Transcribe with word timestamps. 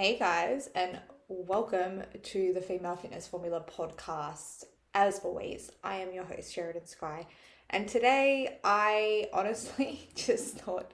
Hey 0.00 0.16
guys, 0.18 0.70
and 0.74 0.98
welcome 1.28 2.04
to 2.22 2.54
the 2.54 2.62
Female 2.62 2.96
Fitness 2.96 3.28
Formula 3.28 3.62
podcast. 3.68 4.64
As 4.94 5.18
always, 5.18 5.70
I 5.84 5.96
am 5.96 6.14
your 6.14 6.24
host, 6.24 6.54
Sheridan 6.54 6.86
Sky, 6.86 7.26
and 7.68 7.86
today 7.86 8.60
I 8.64 9.28
honestly 9.34 10.08
just 10.14 10.56
thought 10.56 10.92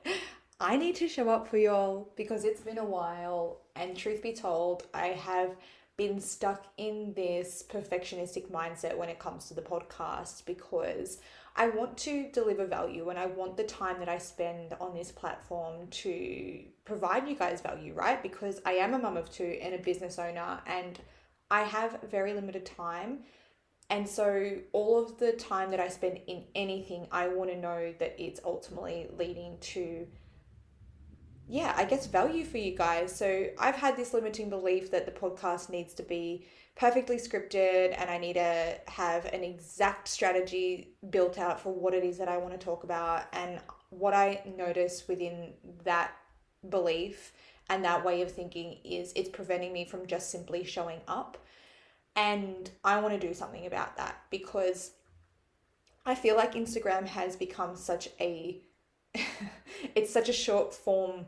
I 0.61 0.77
need 0.77 0.97
to 0.97 1.07
show 1.07 1.29
up 1.29 1.47
for 1.47 1.57
y'all 1.57 2.11
because 2.17 2.45
it's 2.45 2.63
been 2.63 2.79
a 2.79 2.85
while, 2.85 3.61
and 3.77 3.97
truth 3.97 4.25
be 4.25 4.33
told, 4.33 4.89
I 4.93 5.11
have 5.11 5.55
been 5.97 6.21
stuck 6.21 6.67
in 6.77 7.13
this 7.15 7.63
perfectionistic 7.69 8.51
mindset 8.51 8.97
when 8.97 9.09
it 9.09 9.21
comes 9.21 9.47
to 9.47 9.55
the 9.55 9.63
podcast 9.63 10.45
because 10.47 11.19
I 11.59 11.69
want 11.69 11.97
to 11.99 12.29
deliver 12.33 12.67
value 12.67 13.09
and 13.09 13.19
I 13.19 13.27
want 13.27 13.57
the 13.57 13.65
time 13.65 13.99
that 14.01 14.09
I 14.09 14.19
spend 14.19 14.75
on 14.79 14.95
this 14.95 15.11
platform 15.11 15.89
to 15.89 16.61
provide 16.85 17.27
you 17.27 17.35
guys 17.35 17.63
value, 17.63 17.95
right? 17.95 18.23
Because 18.23 18.61
I 18.67 18.73
am 18.73 18.93
a 18.93 18.99
mum 18.99 19.17
of 19.17 19.31
two 19.33 19.59
and 19.63 19.75
a 19.75 19.79
business 19.79 20.19
owner 20.19 20.61
and 20.67 21.01
I 21.51 21.63
have 21.63 21.99
very 22.11 22.35
limited 22.35 22.67
time. 22.67 23.21
And 23.89 24.07
so, 24.09 24.59
all 24.73 25.01
of 25.01 25.17
the 25.19 25.33
time 25.33 25.71
that 25.71 25.79
I 25.79 25.87
spend 25.87 26.19
in 26.27 26.43
anything, 26.57 27.07
I 27.13 27.29
want 27.29 27.51
to 27.51 27.57
know 27.57 27.95
that 28.01 28.17
it's 28.19 28.41
ultimately 28.45 29.07
leading 29.17 29.59
to 29.61 30.09
yeah, 31.49 31.73
I 31.77 31.85
guess 31.85 32.07
value 32.07 32.45
for 32.45 32.59
you 32.59 32.77
guys. 32.77 33.15
So 33.15 33.47
I've 33.59 33.77
had 33.77 33.97
this 33.97 34.13
limiting 34.13 34.51
belief 34.51 34.91
that 34.91 35.07
the 35.07 35.13
podcast 35.13 35.71
needs 35.71 35.95
to 35.95 36.03
be 36.03 36.45
perfectly 36.77 37.17
scripted 37.17 37.95
and 37.99 38.11
I 38.11 38.19
need 38.19 38.35
to 38.35 38.79
have 38.87 39.25
an 39.27 39.43
exact 39.43 40.09
strategy 40.09 40.95
built 41.09 41.39
out 41.39 41.59
for 41.59 41.73
what 41.73 41.95
it 41.95 42.05
is 42.05 42.19
that 42.19 42.29
I 42.29 42.37
want 42.37 42.53
to 42.53 42.65
talk 42.65 42.85
about. 42.85 43.25
And 43.33 43.59
what 43.91 44.13
I 44.13 44.43
notice 44.57 45.09
within 45.09 45.55
that 45.85 46.13
belief 46.69 47.33
and 47.71 47.85
that 47.85 48.05
way 48.05 48.21
of 48.23 48.31
thinking 48.31 48.79
is 48.85 49.13
it's 49.17 49.31
preventing 49.31 49.73
me 49.73 49.87
from 49.87 50.07
just 50.07 50.31
simply 50.31 50.65
showing 50.65 51.01
up. 51.09 51.39
And 52.15 52.71
I 52.85 53.01
want 53.01 53.19
to 53.19 53.27
do 53.27 53.33
something 53.33 53.67
about 53.67 53.97
that 53.97 54.21
because 54.31 54.93
I 56.05 56.15
feel 56.15 56.37
like 56.37 56.55
Instagram 56.55 57.07
has 57.07 57.37
become 57.37 57.75
such 57.75 58.09
a 58.21 58.61
it's 59.95 60.13
such 60.13 60.29
a 60.29 60.33
short 60.33 60.75
form 60.75 61.27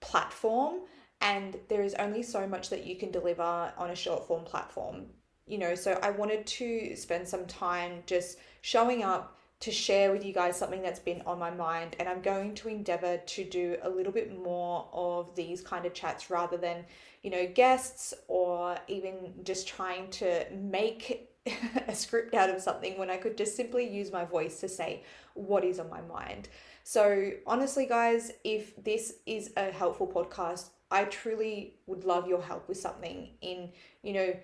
platform 0.00 0.80
and 1.22 1.56
there 1.68 1.82
is 1.82 1.94
only 1.94 2.22
so 2.22 2.46
much 2.46 2.68
that 2.68 2.84
you 2.84 2.96
can 2.96 3.10
deliver 3.10 3.72
on 3.78 3.90
a 3.90 3.96
short 3.96 4.26
form 4.26 4.44
platform. 4.44 5.06
You 5.46 5.58
know 5.58 5.74
so 5.74 5.98
i 6.02 6.10
wanted 6.10 6.46
to 6.46 6.94
spend 6.94 7.26
some 7.26 7.46
time 7.46 8.04
just 8.06 8.38
showing 8.60 9.02
up 9.02 9.36
to 9.60 9.70
share 9.70 10.10
with 10.12 10.24
you 10.24 10.32
guys 10.32 10.56
something 10.56 10.82
that's 10.82 11.00
been 11.00 11.20
on 11.26 11.38
my 11.38 11.50
mind 11.50 11.96
and 11.98 12.08
i'm 12.08 12.22
going 12.22 12.54
to 12.54 12.68
endeavor 12.68 13.18
to 13.18 13.44
do 13.44 13.76
a 13.82 13.90
little 13.90 14.12
bit 14.12 14.40
more 14.42 14.88
of 14.92 15.34
these 15.34 15.60
kind 15.60 15.84
of 15.84 15.92
chats 15.92 16.30
rather 16.30 16.56
than 16.56 16.84
you 17.22 17.30
know 17.30 17.46
guests 17.48 18.14
or 18.28 18.78
even 18.86 19.34
just 19.42 19.66
trying 19.66 20.08
to 20.10 20.46
make 20.52 21.28
a 21.88 21.94
script 21.94 22.34
out 22.34 22.48
of 22.48 22.62
something 22.62 22.96
when 22.96 23.10
i 23.10 23.16
could 23.16 23.36
just 23.36 23.56
simply 23.56 23.86
use 23.86 24.12
my 24.12 24.24
voice 24.24 24.60
to 24.60 24.68
say 24.68 25.02
what 25.34 25.64
is 25.64 25.78
on 25.78 25.88
my 25.90 26.00
mind. 26.02 26.48
So, 26.84 27.32
honestly, 27.46 27.86
guys, 27.86 28.32
if 28.44 28.82
this 28.82 29.14
is 29.26 29.52
a 29.56 29.70
helpful 29.70 30.06
podcast, 30.06 30.70
I 30.92 31.04
truly 31.04 31.74
would 31.86 32.04
love 32.04 32.28
your 32.28 32.42
help 32.42 32.68
with 32.68 32.76
something 32.76 33.30
in, 33.40 33.70
you 34.02 34.12
know, 34.12 34.36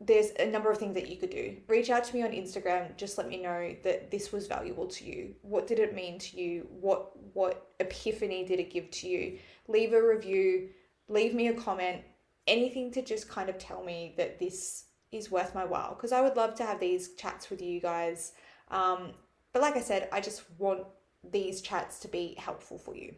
there's 0.00 0.30
a 0.38 0.46
number 0.46 0.70
of 0.70 0.78
things 0.78 0.94
that 0.94 1.08
you 1.08 1.16
could 1.16 1.30
do. 1.30 1.56
Reach 1.68 1.90
out 1.90 2.02
to 2.04 2.14
me 2.14 2.22
on 2.22 2.30
Instagram, 2.30 2.96
just 2.96 3.18
let 3.18 3.28
me 3.28 3.40
know 3.40 3.76
that 3.84 4.10
this 4.10 4.32
was 4.32 4.46
valuable 4.46 4.86
to 4.86 5.04
you. 5.04 5.34
What 5.42 5.66
did 5.66 5.78
it 5.78 5.94
mean 5.94 6.18
to 6.18 6.40
you? 6.40 6.66
What 6.70 7.12
what 7.34 7.68
epiphany 7.78 8.44
did 8.44 8.58
it 8.58 8.72
give 8.72 8.90
to 8.90 9.08
you? 9.08 9.38
Leave 9.68 9.92
a 9.92 10.02
review, 10.02 10.70
leave 11.08 11.34
me 11.34 11.48
a 11.48 11.54
comment, 11.54 12.02
anything 12.46 12.90
to 12.92 13.02
just 13.02 13.28
kind 13.28 13.48
of 13.48 13.58
tell 13.58 13.84
me 13.84 14.14
that 14.16 14.38
this 14.38 14.86
is 15.12 15.30
worth 15.30 15.54
my 15.54 15.64
while 15.64 15.94
because 15.94 16.10
I 16.10 16.22
would 16.22 16.36
love 16.36 16.54
to 16.56 16.64
have 16.64 16.80
these 16.80 17.14
chats 17.14 17.50
with 17.50 17.62
you 17.62 17.80
guys. 17.80 18.32
Um, 18.70 19.12
but 19.52 19.62
like 19.62 19.76
I 19.76 19.80
said, 19.80 20.08
I 20.10 20.20
just 20.20 20.42
want 20.58 20.84
these 21.30 21.60
chats 21.60 22.00
to 22.00 22.08
be 22.08 22.34
helpful 22.38 22.78
for 22.78 22.96
you. 22.96 23.14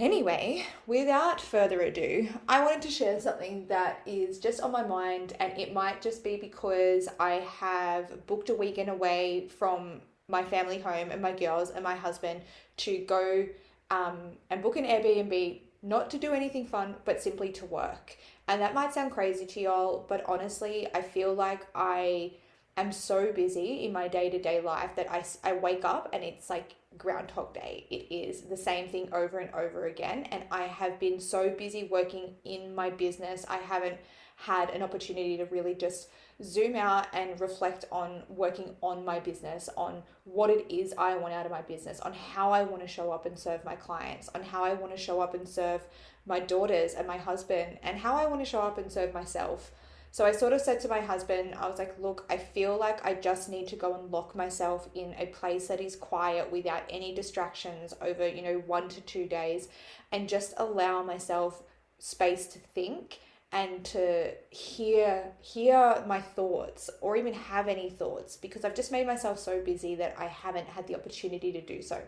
Anyway, 0.00 0.64
without 0.86 1.40
further 1.40 1.80
ado, 1.80 2.28
I 2.48 2.64
wanted 2.64 2.82
to 2.82 2.90
share 2.90 3.18
something 3.18 3.66
that 3.66 4.00
is 4.06 4.38
just 4.38 4.60
on 4.60 4.70
my 4.70 4.84
mind, 4.84 5.34
and 5.40 5.58
it 5.58 5.72
might 5.72 6.00
just 6.00 6.22
be 6.22 6.36
because 6.36 7.08
I 7.18 7.46
have 7.58 8.24
booked 8.28 8.48
a 8.48 8.54
weekend 8.54 8.90
away 8.90 9.48
from 9.48 10.00
my 10.28 10.44
family 10.44 10.78
home 10.78 11.10
and 11.10 11.20
my 11.20 11.32
girls 11.32 11.70
and 11.70 11.82
my 11.82 11.96
husband 11.96 12.42
to 12.76 12.98
go 12.98 13.46
um, 13.90 14.18
and 14.50 14.62
book 14.62 14.76
an 14.76 14.84
Airbnb, 14.84 15.62
not 15.82 16.10
to 16.10 16.18
do 16.18 16.32
anything 16.32 16.64
fun, 16.64 16.94
but 17.04 17.20
simply 17.20 17.50
to 17.52 17.64
work. 17.64 18.16
And 18.46 18.60
that 18.60 18.74
might 18.74 18.94
sound 18.94 19.10
crazy 19.10 19.46
to 19.46 19.60
y'all, 19.60 20.06
but 20.08 20.22
honestly, 20.26 20.86
I 20.94 21.02
feel 21.02 21.34
like 21.34 21.66
I 21.74 22.34
am 22.76 22.92
so 22.92 23.32
busy 23.32 23.84
in 23.84 23.92
my 23.92 24.06
day 24.06 24.30
to 24.30 24.38
day 24.38 24.60
life 24.60 24.94
that 24.94 25.10
I, 25.10 25.24
I 25.42 25.54
wake 25.54 25.84
up 25.84 26.08
and 26.12 26.22
it's 26.22 26.48
like 26.48 26.76
Groundhog 26.96 27.54
Day. 27.54 27.86
It 27.90 28.12
is 28.12 28.42
the 28.42 28.56
same 28.56 28.88
thing 28.88 29.08
over 29.12 29.38
and 29.38 29.54
over 29.54 29.86
again. 29.86 30.24
And 30.30 30.44
I 30.50 30.62
have 30.62 30.98
been 30.98 31.20
so 31.20 31.50
busy 31.50 31.84
working 31.84 32.34
in 32.44 32.74
my 32.74 32.90
business, 32.90 33.44
I 33.48 33.58
haven't 33.58 33.98
had 34.36 34.70
an 34.70 34.82
opportunity 34.82 35.36
to 35.36 35.44
really 35.46 35.74
just 35.74 36.08
zoom 36.42 36.76
out 36.76 37.08
and 37.12 37.40
reflect 37.40 37.84
on 37.90 38.22
working 38.28 38.76
on 38.80 39.04
my 39.04 39.18
business, 39.18 39.68
on 39.76 40.02
what 40.22 40.48
it 40.48 40.72
is 40.72 40.94
I 40.96 41.16
want 41.16 41.34
out 41.34 41.44
of 41.44 41.50
my 41.50 41.62
business, 41.62 41.98
on 42.00 42.12
how 42.12 42.52
I 42.52 42.62
want 42.62 42.80
to 42.82 42.88
show 42.88 43.10
up 43.10 43.26
and 43.26 43.36
serve 43.36 43.64
my 43.64 43.74
clients, 43.74 44.28
on 44.30 44.44
how 44.44 44.62
I 44.62 44.74
want 44.74 44.92
to 44.94 44.98
show 44.98 45.20
up 45.20 45.34
and 45.34 45.48
serve 45.48 45.82
my 46.24 46.38
daughters 46.38 46.94
and 46.94 47.06
my 47.06 47.16
husband, 47.16 47.78
and 47.82 47.98
how 47.98 48.14
I 48.14 48.26
want 48.26 48.40
to 48.40 48.48
show 48.48 48.60
up 48.60 48.78
and 48.78 48.92
serve 48.92 49.12
myself. 49.12 49.72
So 50.10 50.24
I 50.24 50.32
sort 50.32 50.52
of 50.52 50.60
said 50.60 50.80
to 50.80 50.88
my 50.88 51.00
husband, 51.00 51.54
I 51.54 51.68
was 51.68 51.78
like, 51.78 51.94
look, 52.00 52.24
I 52.30 52.38
feel 52.38 52.78
like 52.78 53.04
I 53.04 53.14
just 53.14 53.48
need 53.48 53.68
to 53.68 53.76
go 53.76 53.94
and 53.94 54.10
lock 54.10 54.34
myself 54.34 54.88
in 54.94 55.14
a 55.18 55.26
place 55.26 55.68
that 55.68 55.80
is 55.80 55.96
quiet 55.96 56.50
without 56.50 56.82
any 56.88 57.14
distractions 57.14 57.94
over, 58.00 58.26
you 58.26 58.42
know, 58.42 58.62
one 58.66 58.88
to 58.88 59.00
two 59.02 59.26
days 59.26 59.68
and 60.10 60.28
just 60.28 60.54
allow 60.56 61.02
myself 61.02 61.62
space 61.98 62.46
to 62.48 62.58
think 62.58 63.18
and 63.50 63.82
to 63.82 64.32
hear 64.50 65.32
hear 65.40 66.02
my 66.06 66.20
thoughts 66.20 66.90
or 67.00 67.16
even 67.16 67.32
have 67.32 67.66
any 67.66 67.88
thoughts 67.88 68.36
because 68.36 68.64
I've 68.64 68.74
just 68.74 68.92
made 68.92 69.06
myself 69.06 69.38
so 69.38 69.60
busy 69.62 69.94
that 69.96 70.14
I 70.18 70.26
haven't 70.26 70.68
had 70.68 70.86
the 70.86 70.94
opportunity 70.94 71.52
to 71.52 71.60
do 71.60 71.80
so. 71.80 72.00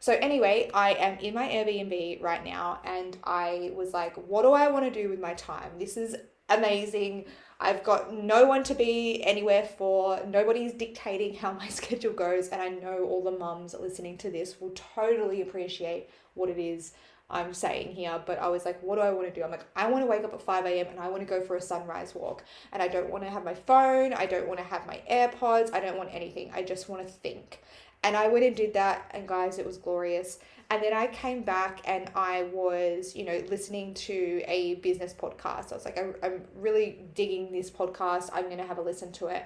So 0.00 0.12
anyway, 0.12 0.70
I 0.74 0.92
am 0.92 1.18
in 1.18 1.34
my 1.34 1.48
Airbnb 1.48 2.22
right 2.22 2.44
now 2.44 2.80
and 2.84 3.16
I 3.24 3.72
was 3.74 3.94
like, 3.94 4.14
what 4.16 4.42
do 4.42 4.52
I 4.52 4.68
want 4.68 4.84
to 4.84 5.02
do 5.02 5.08
with 5.08 5.18
my 5.18 5.32
time? 5.34 5.70
This 5.78 5.96
is 5.96 6.16
amazing. 6.48 7.26
I've 7.58 7.82
got 7.82 8.12
no 8.12 8.46
one 8.46 8.62
to 8.64 8.74
be 8.74 9.22
anywhere 9.24 9.64
for. 9.64 10.20
Nobody's 10.26 10.72
dictating 10.72 11.34
how 11.34 11.52
my 11.52 11.68
schedule 11.80 12.12
goes. 12.12 12.48
And 12.48 12.60
I 12.60 12.68
know 12.68 13.04
all 13.04 13.22
the 13.22 13.30
mums 13.36 13.74
listening 13.74 14.18
to 14.18 14.30
this 14.30 14.60
will 14.60 14.72
totally 14.94 15.42
appreciate 15.42 16.10
what 16.34 16.50
it 16.50 16.58
is 16.58 16.92
I'm 17.28 17.54
saying 17.54 17.94
here. 17.94 18.20
But 18.24 18.38
I 18.38 18.48
was 18.48 18.64
like, 18.64 18.80
what 18.82 18.96
do 18.96 19.02
I 19.02 19.10
want 19.10 19.26
to 19.26 19.34
do? 19.34 19.42
I'm 19.42 19.50
like, 19.50 19.66
I 19.74 19.90
want 19.90 20.02
to 20.04 20.06
wake 20.06 20.22
up 20.22 20.34
at 20.34 20.42
5 20.42 20.66
a.m. 20.66 20.86
and 20.88 21.00
I 21.00 21.08
want 21.08 21.20
to 21.22 21.26
go 21.26 21.42
for 21.42 21.56
a 21.56 21.60
sunrise 21.60 22.14
walk. 22.14 22.44
And 22.72 22.82
I 22.82 22.88
don't 22.88 23.10
want 23.10 23.24
to 23.24 23.30
have 23.30 23.44
my 23.44 23.54
phone. 23.54 24.12
I 24.12 24.26
don't 24.26 24.46
want 24.46 24.58
to 24.58 24.64
have 24.64 24.86
my 24.86 25.02
AirPods. 25.10 25.72
I 25.72 25.80
don't 25.80 25.96
want 25.96 26.10
anything. 26.12 26.50
I 26.54 26.62
just 26.62 26.88
want 26.88 27.06
to 27.06 27.12
think. 27.12 27.62
And 28.04 28.16
I 28.16 28.28
went 28.28 28.44
and 28.44 28.54
did 28.54 28.74
that. 28.74 29.10
And 29.12 29.26
guys, 29.26 29.58
it 29.58 29.66
was 29.66 29.78
glorious. 29.78 30.38
And 30.70 30.82
then 30.82 30.92
I 30.92 31.06
came 31.06 31.42
back 31.42 31.80
and 31.84 32.10
I 32.14 32.44
was, 32.52 33.14
you 33.14 33.24
know, 33.24 33.40
listening 33.48 33.94
to 33.94 34.42
a 34.48 34.74
business 34.76 35.14
podcast. 35.14 35.72
I 35.72 35.76
was 35.76 35.84
like, 35.84 35.98
I'm 35.98 36.14
I'm 36.22 36.42
really 36.56 36.98
digging 37.14 37.52
this 37.52 37.70
podcast. 37.70 38.30
I'm 38.32 38.46
going 38.46 38.58
to 38.58 38.66
have 38.66 38.78
a 38.78 38.82
listen 38.82 39.12
to 39.12 39.28
it. 39.28 39.44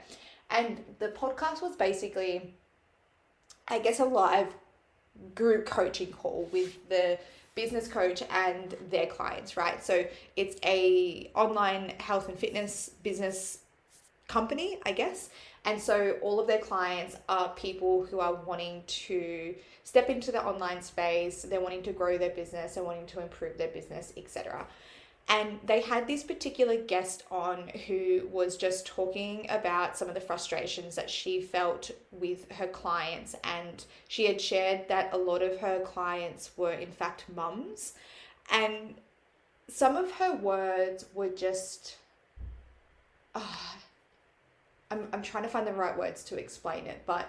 And 0.48 0.82
the 0.98 1.08
podcast 1.08 1.62
was 1.62 1.76
basically, 1.76 2.54
I 3.68 3.78
guess, 3.80 4.00
a 4.00 4.04
live 4.04 4.54
group 5.34 5.66
coaching 5.66 6.12
call 6.12 6.48
with 6.52 6.88
the 6.88 7.18
business 7.54 7.88
coach 7.88 8.22
and 8.30 8.74
their 8.90 9.06
clients, 9.06 9.56
right? 9.56 9.84
So 9.84 10.06
it's 10.36 10.56
a 10.64 11.30
online 11.34 11.92
health 11.98 12.28
and 12.28 12.38
fitness 12.38 12.90
business 13.02 13.58
company, 14.28 14.78
I 14.86 14.92
guess. 14.92 15.28
And 15.64 15.80
so 15.80 16.16
all 16.22 16.40
of 16.40 16.46
their 16.46 16.58
clients 16.58 17.16
are 17.28 17.50
people 17.50 18.04
who 18.06 18.20
are 18.20 18.34
wanting 18.34 18.82
to 18.86 19.54
step 19.84 20.08
into 20.08 20.32
the 20.32 20.42
online 20.42 20.82
space, 20.82 21.42
they're 21.42 21.60
wanting 21.60 21.82
to 21.82 21.92
grow 21.92 22.16
their 22.16 22.30
business, 22.30 22.74
they're 22.74 22.84
wanting 22.84 23.06
to 23.06 23.20
improve 23.20 23.58
their 23.58 23.68
business, 23.68 24.12
etc. 24.16 24.66
And 25.28 25.60
they 25.64 25.80
had 25.80 26.08
this 26.08 26.24
particular 26.24 26.76
guest 26.76 27.22
on 27.30 27.68
who 27.86 28.28
was 28.32 28.56
just 28.56 28.84
talking 28.84 29.46
about 29.48 29.96
some 29.96 30.08
of 30.08 30.14
the 30.14 30.20
frustrations 30.20 30.96
that 30.96 31.08
she 31.08 31.40
felt 31.40 31.92
with 32.10 32.50
her 32.52 32.66
clients. 32.66 33.36
And 33.44 33.84
she 34.08 34.26
had 34.26 34.40
shared 34.40 34.88
that 34.88 35.12
a 35.12 35.16
lot 35.16 35.40
of 35.42 35.58
her 35.60 35.80
clients 35.80 36.50
were, 36.56 36.72
in 36.72 36.90
fact, 36.90 37.26
mums. 37.32 37.92
And 38.50 38.96
some 39.68 39.94
of 39.96 40.10
her 40.12 40.34
words 40.34 41.06
were 41.14 41.28
just. 41.28 41.96
Oh, 43.36 43.76
I'm, 44.90 45.08
I'm 45.12 45.22
trying 45.22 45.44
to 45.44 45.48
find 45.48 45.66
the 45.66 45.72
right 45.72 45.96
words 45.96 46.24
to 46.24 46.36
explain 46.36 46.86
it, 46.86 47.02
but 47.06 47.28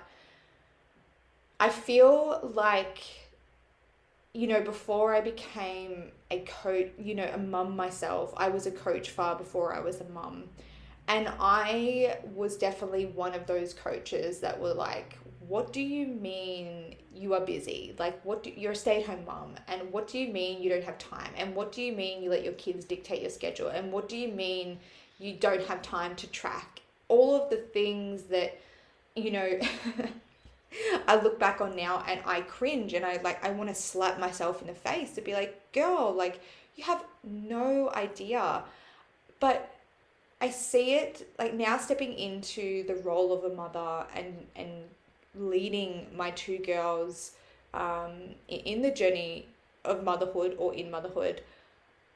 I 1.60 1.70
feel 1.70 2.52
like 2.56 3.04
you 4.34 4.48
know, 4.48 4.62
before 4.62 5.14
I 5.14 5.22
became 5.22 6.12
a 6.30 6.40
coach, 6.42 6.92
you 6.98 7.16
know, 7.16 7.30
a 7.34 7.38
mum 7.38 7.76
myself, 7.76 8.34
I 8.38 8.50
was 8.50 8.66
a 8.66 8.72
coach 8.72 9.10
far 9.10 9.36
before 9.36 9.76
I 9.76 9.80
was 9.82 10.00
a 10.00 10.06
mum. 10.06 10.46
And 11.08 11.30
I 11.40 12.18
was 12.34 12.56
definitely 12.56 13.08
one 13.08 13.34
of 13.34 13.46
those 13.46 13.74
coaches 13.74 14.40
that 14.40 14.60
were 14.60 14.74
like, 14.74 15.18
what 15.48 15.74
do 15.74 15.82
you 15.82 16.08
mean 16.08 16.96
you 17.14 17.34
are 17.34 17.42
busy? 17.42 17.94
Like, 18.00 18.24
what 18.24 18.44
do, 18.44 18.54
you're 18.56 18.72
a 18.72 18.76
stay 18.76 19.02
at 19.02 19.08
home 19.08 19.26
mom, 19.26 19.56
and 19.68 19.92
what 19.92 20.08
do 20.08 20.18
you 20.18 20.32
mean 20.32 20.64
you 20.64 20.70
don't 20.70 20.84
have 20.84 20.98
time? 20.98 21.34
And 21.36 21.54
what 21.54 21.74
do 21.74 21.82
you 21.82 21.92
mean 21.92 22.24
you 22.24 22.30
let 22.30 22.46
your 22.46 22.54
kids 22.54 22.86
dictate 22.86 23.22
your 23.22 23.32
schedule? 23.32 23.68
And 23.68 23.92
what 23.92 24.08
do 24.08 24.16
you 24.16 24.30
mean 24.30 24.80
you 25.20 25.34
don't 25.34 25.64
have 25.64 25.82
time 25.82 26.16
to 26.18 26.28
track? 26.28 26.81
All 27.12 27.36
of 27.36 27.50
the 27.50 27.58
things 27.58 28.24
that, 28.24 28.60
you 29.16 29.32
know, 29.32 29.60
I 31.08 31.16
look 31.22 31.38
back 31.40 31.60
on 31.62 31.76
now 31.76 32.04
and 32.08 32.22
I 32.26 32.42
cringe 32.42 32.94
and 32.94 33.06
I 33.06 33.20
like, 33.22 33.44
I 33.44 33.52
want 33.52 33.70
to 33.70 33.76
slap 33.76 34.20
myself 34.20 34.62
in 34.62 34.68
the 34.68 34.74
face 34.74 35.12
to 35.16 35.22
be 35.22 35.34
like, 35.34 35.74
girl, 35.74 36.14
like, 36.14 36.40
you 36.76 36.84
have 36.86 37.04
no 37.24 37.92
idea. 37.94 38.64
But 39.40 39.76
I 40.40 40.50
see 40.50 40.96
it 40.96 41.28
like 41.38 41.54
now 41.54 41.78
stepping 41.78 42.14
into 42.14 42.84
the 42.88 42.96
role 42.96 43.32
of 43.34 43.44
a 43.44 43.56
mother 43.56 44.06
and 44.16 44.48
and 44.56 44.72
leading 45.36 46.08
my 46.16 46.32
two 46.32 46.58
girls 46.58 47.34
um, 47.74 48.36
in 48.48 48.82
the 48.82 48.92
journey 48.92 49.48
of 49.86 50.04
motherhood 50.04 50.56
or 50.58 50.74
in 50.74 50.92
motherhood, 50.92 51.42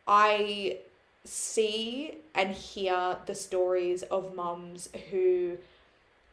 I 0.07 0.79
see 1.25 2.17
and 2.33 2.51
hear 2.51 3.17
the 3.25 3.35
stories 3.35 4.03
of 4.03 4.35
mums 4.35 4.89
who 5.09 5.57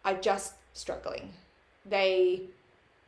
are 0.04 0.14
just 0.14 0.54
struggling. 0.74 1.32
They 1.84 2.42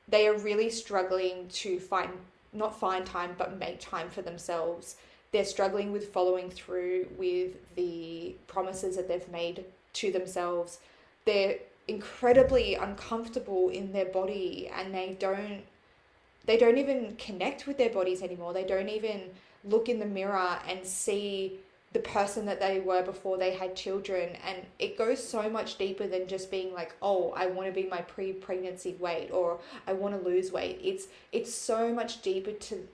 they 0.09 0.27
are 0.27 0.37
really 0.37 0.69
struggling 0.71 1.49
to 1.49 1.79
find 1.79 2.11
not 2.53 2.79
find 2.79 3.07
time 3.07 3.35
but 3.39 3.59
make 3.59 3.81
time 3.81 4.11
for 4.11 4.23
themselves. 4.23 4.97
They're 5.33 5.45
struggling 5.45 5.93
with 5.93 6.13
following 6.13 6.51
through 6.51 7.09
with 7.19 7.53
the 7.75 8.35
promises 8.47 8.97
that 8.97 9.09
they've 9.09 9.29
made 9.29 9.65
to 9.95 10.13
themselves. 10.13 10.79
They're 11.25 11.57
incredibly 11.89 12.75
uncomfortable 12.75 13.69
in 13.69 13.93
their 13.93 14.07
body 14.07 14.71
and 14.75 14.95
they 14.95 15.17
don't 15.19 15.63
they 16.47 16.57
don't 16.57 16.79
even 16.79 17.17
connect 17.17 17.67
with 17.67 17.79
their 17.79 17.91
bodies 17.91 18.23
anymore. 18.23 18.53
They 18.53 18.65
don't 18.65 18.89
even 18.89 19.31
look 19.65 19.89
in 19.89 19.99
the 19.99 20.07
mirror 20.07 20.59
and 20.69 20.85
see 20.85 21.59
the 21.94 22.00
person 22.00 22.44
that 22.44 22.61
they 22.61 22.81
were 22.81 23.02
before 23.02 23.38
they 23.38 23.55
had 23.55 23.75
children 23.75 24.37
and 24.46 24.58
it 24.81 24.99
goes 24.99 25.26
so 25.26 25.49
much 25.49 25.79
deeper 25.79 26.06
than 26.06 26.26
just 26.26 26.50
being 26.50 26.75
like 26.75 26.94
oh 27.00 27.32
i 27.37 27.46
want 27.46 27.67
to 27.67 27.73
be 27.73 27.88
my 27.88 28.00
pre-pregnancy 28.02 28.96
weight 28.99 29.31
or 29.32 29.58
i 29.87 29.93
want 29.93 30.12
to 30.14 30.29
lose 30.29 30.50
weight 30.50 30.79
it's 30.82 31.06
it's 31.32 31.55
so 31.55 31.94
much 31.94 32.20
deeper 32.20 32.50
to 32.50 32.87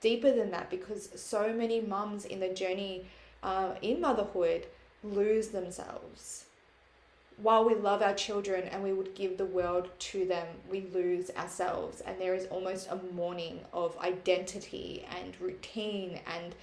deeper 0.00 0.32
than 0.32 0.50
that 0.50 0.70
because 0.70 1.10
so 1.14 1.52
many 1.52 1.80
mums 1.80 2.24
in 2.24 2.40
the 2.40 2.48
journey 2.48 3.04
uh, 3.42 3.74
in 3.82 4.00
motherhood 4.00 4.66
lose 5.04 5.48
themselves 5.48 6.46
while 7.40 7.64
we 7.64 7.74
love 7.74 8.02
our 8.02 8.14
children 8.14 8.64
and 8.64 8.82
we 8.82 8.92
would 8.92 9.14
give 9.14 9.38
the 9.38 9.44
world 9.44 9.88
to 10.00 10.24
them, 10.24 10.44
we 10.68 10.88
lose 10.92 11.30
ourselves. 11.36 12.00
And 12.00 12.20
there 12.20 12.34
is 12.34 12.46
almost 12.46 12.88
a 12.90 12.98
mourning 13.14 13.60
of 13.72 13.96
identity 13.98 15.06
and 15.16 15.40
routine 15.40 16.18
and 16.26 16.54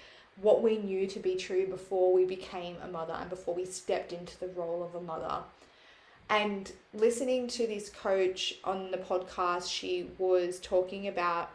what 0.41 0.61
we 0.61 0.77
knew 0.77 1.07
to 1.07 1.19
be 1.19 1.35
true 1.35 1.67
before 1.67 2.13
we 2.13 2.25
became 2.25 2.77
a 2.83 2.87
mother 2.87 3.13
and 3.19 3.29
before 3.29 3.55
we 3.55 3.65
stepped 3.65 4.11
into 4.11 4.37
the 4.39 4.47
role 4.49 4.83
of 4.83 4.95
a 4.95 5.01
mother. 5.01 5.43
And 6.29 6.71
listening 6.93 7.47
to 7.49 7.67
this 7.67 7.89
coach 7.89 8.55
on 8.63 8.91
the 8.91 8.97
podcast, 8.97 9.69
she 9.69 10.09
was 10.17 10.59
talking 10.59 11.07
about 11.07 11.51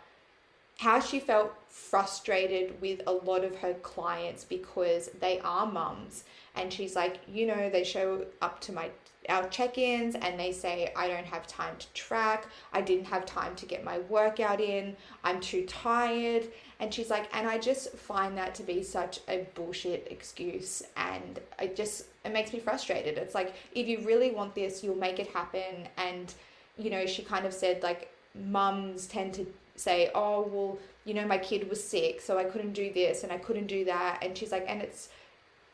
how 0.79 0.99
she 0.99 1.21
felt 1.21 1.53
frustrated 1.69 2.81
with 2.81 3.03
a 3.07 3.13
lot 3.13 3.45
of 3.45 3.57
her 3.57 3.75
clients 3.75 4.45
because 4.45 5.11
they 5.21 5.39
are 5.41 5.67
mums. 5.67 6.25
And 6.55 6.73
she's 6.73 6.97
like, 6.97 7.21
you 7.29 7.47
know, 7.47 7.69
they 7.69 7.85
show 7.85 8.25
up 8.41 8.61
to 8.63 8.73
my 8.73 8.91
our 9.29 9.47
check-ins 9.49 10.15
and 10.15 10.41
they 10.41 10.51
say 10.51 10.91
I 10.97 11.07
don't 11.07 11.27
have 11.27 11.47
time 11.47 11.77
to 11.79 11.87
track, 11.93 12.47
I 12.73 12.81
didn't 12.81 13.05
have 13.05 13.27
time 13.27 13.55
to 13.57 13.67
get 13.67 13.85
my 13.85 13.99
workout 13.99 14.61
in, 14.61 14.97
I'm 15.23 15.41
too 15.41 15.67
tired. 15.67 16.49
And 16.81 16.93
she's 16.93 17.11
like, 17.11 17.29
and 17.35 17.47
I 17.47 17.59
just 17.59 17.93
find 17.93 18.37
that 18.39 18.55
to 18.57 18.63
be 18.63 18.83
such 18.83 19.21
a 19.29 19.47
bullshit 19.55 20.09
excuse 20.11 20.83
and 20.97 21.39
it 21.59 21.77
just 21.77 22.07
it 22.25 22.33
makes 22.33 22.53
me 22.53 22.59
frustrated. 22.59 23.19
It's 23.19 23.35
like 23.35 23.55
if 23.75 23.87
you 23.87 24.01
really 24.01 24.31
want 24.31 24.55
this, 24.55 24.83
you'll 24.83 24.97
make 24.97 25.19
it 25.19 25.29
happen 25.29 25.89
and 25.99 26.35
you 26.79 26.91
know, 26.91 27.05
she 27.07 27.23
kind 27.23 27.45
of 27.45 27.53
said 27.53 27.83
like 27.83 28.11
mums 28.35 29.07
tend 29.07 29.35
to 29.35 29.47
say, 29.77 30.11
"Oh, 30.15 30.49
well, 30.51 30.79
you 31.05 31.15
know, 31.15 31.27
my 31.27 31.39
kid 31.39 31.69
was 31.69 31.83
sick, 31.83 32.21
so 32.21 32.39
I 32.39 32.45
couldn't 32.45 32.73
do 32.73 32.93
this 32.93 33.23
and 33.23 33.33
I 33.33 33.39
couldn't 33.39 33.67
do 33.67 33.85
that." 33.85 34.19
And 34.23 34.37
she's 34.37 34.53
like, 34.53 34.65
and 34.67 34.81
it's 34.81 35.11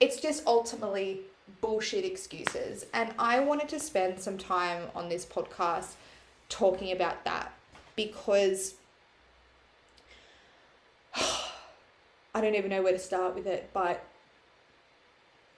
it's 0.01 0.21
just 0.21 0.45
ultimately 0.47 1.21
bullshit 1.61 2.05
excuses. 2.05 2.87
And 2.93 3.15
I 3.19 3.41
wanted 3.41 3.69
to 3.71 3.81
spend 3.81 4.19
some 4.19 4.39
time 4.39 4.89
on 4.95 5.09
this 5.09 5.25
podcast 5.25 5.95
talking 6.49 6.93
about 6.93 7.25
that 7.25 7.53
because 7.95 8.75
I 12.37 12.43
don't 12.43 12.55
even 12.55 12.69
know 12.69 12.83
where 12.83 12.93
to 12.93 12.99
start 12.99 13.35
with 13.35 13.47
it, 13.47 13.71
but 13.73 14.05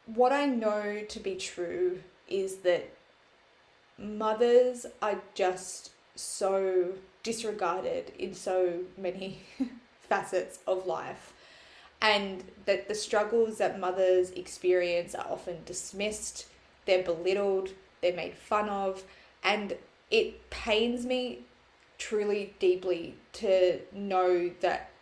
what 0.07 0.31
I 0.31 0.47
know 0.47 1.03
to 1.09 1.19
be 1.19 1.35
true 1.35 2.05
is 2.29 2.59
that 2.59 2.89
mothers 3.99 4.87
are 5.03 5.21
just 5.35 5.91
so 6.15 6.93
disregarded 7.25 8.13
in 8.17 8.33
so 8.33 8.79
many 8.97 9.41
facets 10.09 10.61
of 10.69 10.87
life 10.87 11.33
and 12.01 12.45
that 12.67 12.87
the 12.87 12.95
struggles 12.95 13.59
that 13.59 13.81
mothers 13.81 14.31
experience 14.31 15.17
are 15.17 15.27
often 15.29 15.57
dismissed, 15.67 16.47
they're 16.87 17.03
belittled, 17.03 17.71
they're 18.03 18.15
made 18.15 18.35
fun 18.35 18.69
of, 18.69 19.03
and 19.43 19.75
it 20.13 20.49
pains 20.51 21.05
me 21.05 21.41
truly 21.99 22.55
deeply 22.61 23.17
to 23.33 23.81
know 23.93 24.53
that 24.61 24.93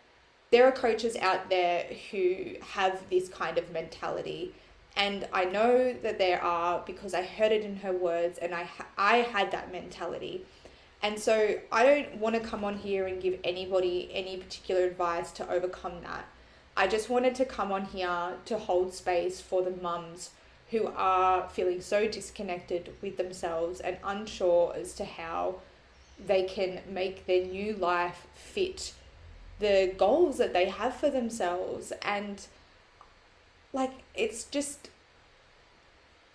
there 0.57 0.67
are 0.67 0.73
coaches 0.73 1.17
out 1.17 1.51
there 1.51 1.85
who 2.11 2.55
have 2.63 3.03
this 3.11 3.29
kind 3.29 3.59
of 3.59 3.71
mentality 3.73 4.55
and 4.97 5.29
I 5.31 5.45
know 5.45 5.93
that 5.93 6.17
there 6.17 6.43
are 6.43 6.83
because 6.87 7.13
I 7.13 7.21
heard 7.21 7.53
it 7.53 7.63
in 7.63 7.77
her 7.77 7.93
words 7.93 8.39
and 8.39 8.55
I 8.55 8.67
I 8.97 9.17
had 9.19 9.51
that 9.51 9.71
mentality. 9.71 10.47
And 11.03 11.19
so 11.19 11.57
I 11.71 11.85
don't 11.85 12.17
want 12.17 12.37
to 12.37 12.41
come 12.41 12.65
on 12.65 12.79
here 12.79 13.07
and 13.07 13.21
give 13.21 13.39
anybody 13.45 14.09
any 14.15 14.39
particular 14.39 14.85
advice 14.85 15.31
to 15.33 15.51
overcome 15.51 16.01
that. 16.05 16.25
I 16.75 16.87
just 16.87 17.11
wanted 17.11 17.35
to 17.35 17.45
come 17.45 17.71
on 17.71 17.85
here 17.85 18.39
to 18.47 18.57
hold 18.57 18.95
space 18.95 19.43
for 19.43 19.61
the 19.61 19.77
mums 19.83 20.31
who 20.71 20.87
are 20.97 21.51
feeling 21.51 21.83
so 21.83 22.09
disconnected 22.09 22.95
with 23.03 23.19
themselves 23.19 23.81
and 23.81 23.99
unsure 24.03 24.73
as 24.75 24.95
to 24.95 25.05
how 25.05 25.57
they 26.27 26.45
can 26.45 26.81
make 26.89 27.27
their 27.27 27.45
new 27.45 27.75
life 27.75 28.27
fit 28.35 28.95
the 29.59 29.93
goals 29.97 30.39
that 30.39 30.53
they 30.53 30.69
have 30.69 30.95
for 30.95 31.11
themselves 31.11 31.93
and 32.03 32.47
like 33.73 33.93
it's 34.15 34.45
just 34.45 34.91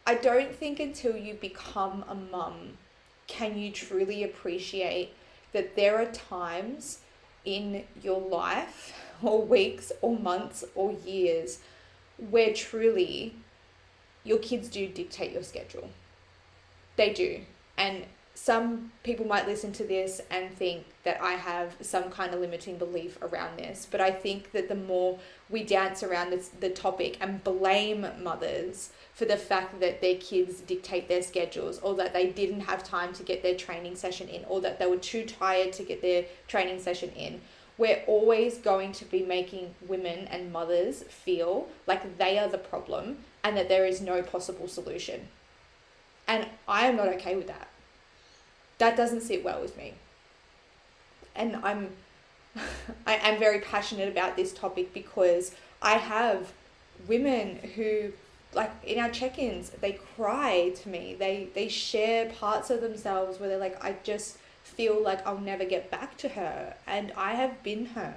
I 0.05 0.15
don't 0.15 0.53
think 0.53 0.79
until 0.79 1.15
you 1.15 1.35
become 1.35 2.03
a 2.07 2.15
mum 2.15 2.77
can 3.27 3.57
you 3.57 3.71
truly 3.71 4.23
appreciate 4.23 5.13
that 5.53 5.75
there 5.75 6.01
are 6.01 6.11
times 6.11 6.99
in 7.45 7.83
your 8.01 8.19
life 8.19 8.93
or 9.21 9.41
weeks 9.41 9.91
or 10.01 10.17
months 10.17 10.63
or 10.75 10.91
years 10.91 11.59
where 12.29 12.53
truly 12.53 13.35
your 14.23 14.37
kids 14.37 14.69
do 14.69 14.87
dictate 14.87 15.31
your 15.31 15.43
schedule. 15.43 15.89
They 16.95 17.13
do. 17.13 17.41
And 17.77 18.05
some 18.43 18.91
people 19.03 19.27
might 19.27 19.45
listen 19.45 19.71
to 19.71 19.83
this 19.83 20.19
and 20.31 20.51
think 20.51 20.83
that 21.03 21.21
I 21.21 21.33
have 21.33 21.75
some 21.79 22.10
kind 22.10 22.33
of 22.33 22.39
limiting 22.39 22.79
belief 22.79 23.21
around 23.21 23.60
this, 23.60 23.88
but 23.89 24.01
I 24.01 24.10
think 24.10 24.51
that 24.53 24.67
the 24.67 24.74
more 24.74 25.19
we 25.48 25.63
dance 25.63 26.01
around 26.01 26.31
this, 26.31 26.48
the 26.48 26.71
topic 26.71 27.17
and 27.21 27.43
blame 27.43 28.03
mothers 28.24 28.93
for 29.13 29.25
the 29.25 29.38
fact 29.38 29.79
that 29.79 30.01
their 30.01 30.15
kids 30.15 30.62
dictate 30.62 31.07
their 31.07 31.21
schedules 31.21 31.77
or 31.83 31.93
that 31.93 32.13
they 32.13 32.31
didn't 32.31 32.62
have 32.62 32.83
time 32.83 33.13
to 33.13 33.21
get 33.21 33.43
their 33.43 33.53
training 33.53 33.95
session 33.95 34.27
in 34.27 34.43
or 34.45 34.60
that 34.62 34.79
they 34.79 34.88
were 34.88 34.98
too 34.98 35.24
tired 35.24 35.71
to 35.74 35.83
get 35.83 36.01
their 36.01 36.25
training 36.48 36.79
session 36.79 37.12
in, 37.12 37.41
we're 37.77 38.01
always 38.07 38.57
going 38.57 38.91
to 38.93 39.05
be 39.05 39.21
making 39.21 39.75
women 39.88 40.27
and 40.29 40.51
mothers 40.51 41.03
feel 41.03 41.67
like 41.86 42.17
they 42.17 42.39
are 42.39 42.50
the 42.50 42.57
problem 42.57 43.19
and 43.43 43.55
that 43.55 43.69
there 43.69 43.86
is 43.86 44.01
no 44.01 44.24
possible 44.24 44.67
solution. 44.67 45.27
And 46.27 46.48
I 46.67 46.88
am 46.88 46.95
not 46.95 47.07
okay 47.10 47.36
with 47.36 47.45
that. 47.45 47.67
That 48.81 48.97
doesn't 48.97 49.21
sit 49.21 49.43
well 49.43 49.61
with 49.61 49.77
me. 49.77 49.93
And 51.35 51.55
I'm 51.63 51.89
I 53.07 53.15
am 53.15 53.39
very 53.39 53.59
passionate 53.59 54.09
about 54.09 54.35
this 54.35 54.51
topic 54.53 54.93
because 54.93 55.55
I 55.81 55.93
have 55.93 56.51
women 57.07 57.57
who 57.75 58.11
like 58.53 58.71
in 58.83 59.00
our 59.00 59.09
check-ins 59.09 59.69
they 59.79 59.93
cry 60.15 60.73
to 60.75 60.89
me 60.89 61.15
they 61.17 61.47
they 61.55 61.69
share 61.69 62.29
parts 62.29 62.69
of 62.69 62.81
themselves 62.81 63.39
where 63.39 63.47
they're 63.47 63.57
like 63.57 63.81
i 63.81 63.95
just 64.03 64.38
feel 64.63 65.01
like 65.01 65.25
I'll 65.25 65.39
never 65.39 65.65
get 65.65 65.91
back 65.91 66.17
to 66.17 66.29
her. 66.29 66.75
And 66.88 67.11
I 67.17 67.33
have 67.33 67.61
been 67.63 67.88
her. 67.88 68.15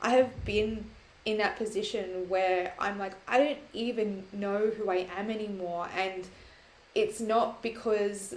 I 0.00 0.10
have 0.10 0.44
been 0.44 0.86
in 1.24 1.38
that 1.38 1.56
position 1.56 2.28
where 2.28 2.72
I'm 2.78 2.98
like, 2.98 3.14
I 3.26 3.38
don't 3.38 3.58
even 3.72 4.24
know 4.32 4.70
who 4.76 4.90
I 4.90 5.08
am 5.16 5.30
anymore. 5.30 5.88
And 5.96 6.26
it's 6.94 7.20
not 7.20 7.62
because 7.62 8.34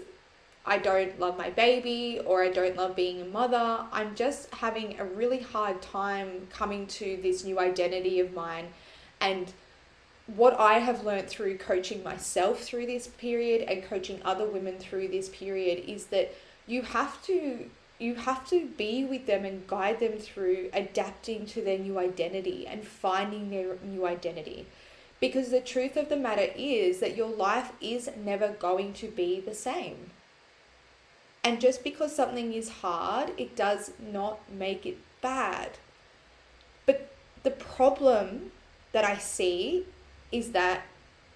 I 0.66 0.78
don't 0.78 1.20
love 1.20 1.38
my 1.38 1.50
baby 1.50 2.22
or 2.26 2.44
I 2.44 2.50
don't 2.50 2.76
love 2.76 2.96
being 2.96 3.22
a 3.22 3.26
mother. 3.26 3.80
I'm 3.92 4.14
just 4.16 4.54
having 4.54 5.00
a 5.00 5.06
really 5.06 5.40
hard 5.40 5.82
time 5.82 6.48
coming 6.52 6.86
to 6.88 7.20
this 7.22 7.44
new 7.44 7.60
identity 7.60 8.20
of 8.20 8.34
mine. 8.34 8.68
And 9.20 9.52
what 10.28 10.60
I 10.60 10.80
have 10.80 11.04
learned 11.04 11.28
through 11.28 11.58
coaching 11.58 12.04
myself 12.04 12.62
through 12.62 12.86
this 12.86 13.08
period 13.08 13.68
and 13.68 13.84
coaching 13.84 14.22
other 14.24 14.46
women 14.46 14.78
through 14.78 15.08
this 15.08 15.30
period 15.30 15.84
is 15.88 16.08
that 16.08 16.34
you 16.68 16.84
have 16.84 17.22
to 17.24 17.70
you 18.00 18.16
have 18.16 18.48
to 18.50 18.66
be 18.66 19.04
with 19.04 19.28
them 19.28 19.46
and 19.46 19.68
guide 19.68 20.00
them 20.00 20.18
through 20.18 20.70
adapting 20.74 21.46
to 21.46 21.62
their 21.62 21.78
new 21.78 22.00
identity 22.00 22.66
and 22.66 22.84
finding 22.84 23.52
their 23.52 23.78
new 23.84 24.08
identity. 24.08 24.66
Because 25.20 25.52
the 25.52 25.62
truth 25.62 25.96
of 25.96 26.10
the 26.10 26.18
matter 26.18 26.48
is 26.56 27.00
that 27.00 27.16
your 27.16 27.30
life 27.30 27.74
is 27.80 28.10
never 28.18 28.50
going 28.54 28.94
to 28.94 29.08
be 29.08 29.40
the 29.40 29.54
same. 29.54 30.11
And 31.44 31.60
just 31.60 31.84
because 31.84 32.16
something 32.16 32.54
is 32.54 32.70
hard, 32.70 33.32
it 33.38 33.56
does 33.56 33.92
not 34.00 34.40
make 34.52 34.86
it 34.86 34.98
bad. 35.22 35.78
But 36.86 37.12
the 37.44 37.52
problem 37.52 38.52
that 38.92 39.04
I 39.04 39.18
see 39.18 39.86
is 40.32 40.52
that 40.52 40.84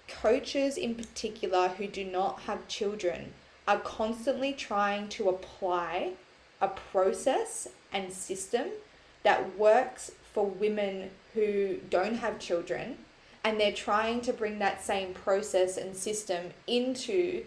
coaches, 0.06 0.76
in 0.76 0.94
particular, 0.94 1.68
who 1.68 1.88
do 1.88 2.04
not 2.04 2.40
have 2.42 2.68
children, 2.68 3.32
are 3.66 3.80
constantly 3.80 4.52
trying 4.52 5.08
to 5.08 5.28
apply 5.28 6.12
a 6.60 6.68
process 6.68 7.66
and 7.92 8.12
system 8.12 8.68
that 9.24 9.58
works 9.58 10.12
for 10.32 10.46
women 10.46 11.10
who 11.34 11.78
don't 11.90 12.16
have 12.16 12.38
children 12.38 12.98
and 13.42 13.60
they're 13.60 13.72
trying 13.72 14.20
to 14.20 14.32
bring 14.32 14.58
that 14.58 14.82
same 14.82 15.14
process 15.14 15.76
and 15.76 15.96
system 15.96 16.50
into 16.66 17.44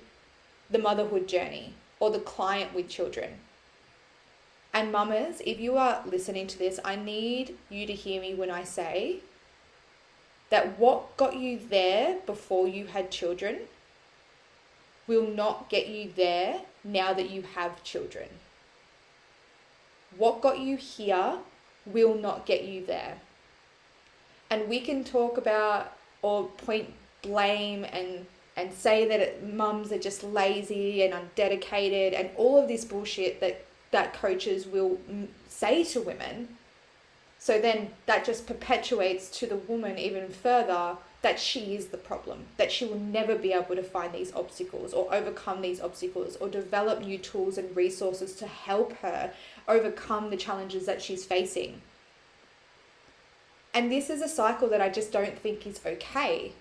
the 0.69 0.77
motherhood 0.77 1.27
journey 1.27 1.73
or 1.99 2.09
the 2.11 2.19
client 2.19 2.73
with 2.73 2.89
children. 2.89 3.35
And 4.73 4.91
mamas, 4.91 5.41
if 5.45 5.59
you 5.59 5.77
are 5.77 6.03
listening 6.05 6.47
to 6.47 6.57
this, 6.57 6.79
I 6.85 6.95
need 6.95 7.57
you 7.69 7.85
to 7.87 7.93
hear 7.93 8.21
me 8.21 8.35
when 8.35 8.51
I 8.51 8.63
say 8.63 9.19
that 10.49 10.79
what 10.79 11.17
got 11.17 11.35
you 11.35 11.59
there 11.69 12.17
before 12.25 12.67
you 12.67 12.87
had 12.87 13.11
children 13.11 13.59
will 15.07 15.27
not 15.27 15.69
get 15.69 15.87
you 15.87 16.11
there 16.15 16.61
now 16.83 17.13
that 17.13 17.29
you 17.29 17.41
have 17.55 17.83
children. 17.83 18.29
What 20.17 20.41
got 20.41 20.59
you 20.59 20.77
here 20.77 21.39
will 21.85 22.15
not 22.15 22.45
get 22.45 22.63
you 22.63 22.85
there. 22.85 23.17
And 24.49 24.67
we 24.67 24.79
can 24.79 25.03
talk 25.03 25.37
about 25.37 25.93
or 26.21 26.45
point 26.45 26.93
blame 27.21 27.83
and 27.83 28.25
and 28.59 28.73
say 28.73 29.07
that 29.07 29.43
mums 29.43 29.91
are 29.91 29.99
just 29.99 30.23
lazy 30.23 31.03
and 31.03 31.13
undedicated 31.13 32.13
and 32.13 32.29
all 32.35 32.61
of 32.61 32.67
this 32.67 32.85
bullshit 32.85 33.39
that 33.39 33.65
that 33.91 34.13
coaches 34.13 34.67
will 34.67 34.99
say 35.47 35.83
to 35.83 36.01
women. 36.01 36.47
So 37.39 37.59
then 37.59 37.91
that 38.05 38.25
just 38.25 38.45
perpetuates 38.45 39.29
to 39.39 39.47
the 39.47 39.55
woman 39.55 39.97
even 39.97 40.29
further 40.29 40.97
that 41.21 41.39
she 41.39 41.75
is 41.75 41.87
the 41.87 41.97
problem, 41.97 42.45
that 42.57 42.71
she 42.71 42.85
will 42.85 42.99
never 42.99 43.35
be 43.35 43.51
able 43.51 43.75
to 43.75 43.83
find 43.83 44.13
these 44.13 44.33
obstacles 44.33 44.93
or 44.93 45.13
overcome 45.13 45.61
these 45.61 45.81
obstacles 45.81 46.35
or 46.37 46.47
develop 46.47 47.01
new 47.01 47.17
tools 47.17 47.57
and 47.57 47.75
resources 47.75 48.35
to 48.35 48.47
help 48.47 48.93
her 48.97 49.33
overcome 49.67 50.29
the 50.29 50.37
challenges 50.37 50.85
that 50.85 51.01
she's 51.01 51.25
facing. 51.25 51.81
And 53.73 53.91
this 53.91 54.09
is 54.09 54.21
a 54.21 54.29
cycle 54.29 54.69
that 54.69 54.81
I 54.81 54.89
just 54.89 55.11
don't 55.11 55.37
think 55.37 55.65
is 55.67 55.81
okay. 55.85 56.53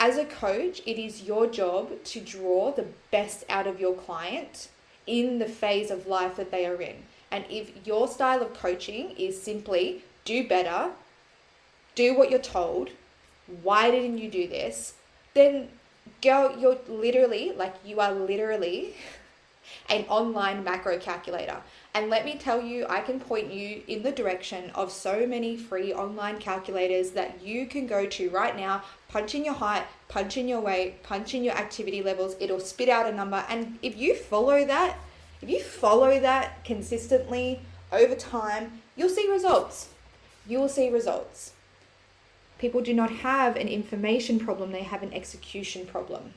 As 0.00 0.16
a 0.16 0.24
coach, 0.24 0.80
it 0.86 0.96
is 0.98 1.24
your 1.24 1.48
job 1.48 2.04
to 2.04 2.20
draw 2.20 2.70
the 2.70 2.86
best 3.10 3.44
out 3.48 3.66
of 3.66 3.80
your 3.80 3.94
client 3.94 4.68
in 5.06 5.40
the 5.40 5.48
phase 5.48 5.90
of 5.90 6.06
life 6.06 6.36
that 6.36 6.52
they 6.52 6.66
are 6.66 6.80
in. 6.80 6.96
And 7.30 7.44
if 7.50 7.86
your 7.86 8.06
style 8.06 8.40
of 8.40 8.54
coaching 8.54 9.10
is 9.18 9.42
simply 9.42 10.04
do 10.24 10.46
better, 10.46 10.92
do 11.96 12.16
what 12.16 12.30
you're 12.30 12.38
told. 12.38 12.90
Why 13.62 13.90
didn't 13.90 14.18
you 14.18 14.30
do 14.30 14.46
this? 14.46 14.94
Then 15.34 15.68
girl, 16.22 16.56
you're 16.58 16.78
literally, 16.88 17.52
like, 17.52 17.74
you 17.84 18.00
are 18.00 18.12
literally 18.12 18.94
an 19.88 20.04
online 20.08 20.62
macro 20.62 20.98
calculator. 20.98 21.58
And 21.98 22.10
let 22.10 22.24
me 22.24 22.36
tell 22.36 22.62
you, 22.62 22.86
I 22.88 23.00
can 23.00 23.18
point 23.18 23.52
you 23.52 23.82
in 23.88 24.04
the 24.04 24.12
direction 24.12 24.70
of 24.76 24.92
so 24.92 25.26
many 25.26 25.56
free 25.56 25.92
online 25.92 26.38
calculators 26.38 27.10
that 27.10 27.42
you 27.42 27.66
can 27.66 27.88
go 27.88 28.06
to 28.06 28.30
right 28.30 28.56
now. 28.56 28.84
Punch 29.08 29.34
in 29.34 29.44
your 29.44 29.54
height, 29.54 29.82
punch 30.06 30.36
in 30.36 30.46
your 30.46 30.60
weight, 30.60 31.02
punch 31.02 31.34
in 31.34 31.42
your 31.42 31.54
activity 31.54 32.00
levels. 32.00 32.36
It'll 32.38 32.60
spit 32.60 32.88
out 32.88 33.12
a 33.12 33.12
number. 33.12 33.44
And 33.48 33.80
if 33.82 33.96
you 33.96 34.14
follow 34.14 34.64
that, 34.64 34.96
if 35.42 35.50
you 35.50 35.60
follow 35.60 36.20
that 36.20 36.64
consistently 36.64 37.62
over 37.90 38.14
time, 38.14 38.80
you'll 38.94 39.08
see 39.08 39.28
results. 39.28 39.88
You 40.46 40.60
will 40.60 40.68
see 40.68 40.90
results. 40.90 41.52
People 42.60 42.80
do 42.80 42.94
not 42.94 43.10
have 43.10 43.56
an 43.56 43.66
information 43.66 44.38
problem, 44.38 44.70
they 44.70 44.84
have 44.84 45.02
an 45.02 45.12
execution 45.12 45.84
problem. 45.84 46.34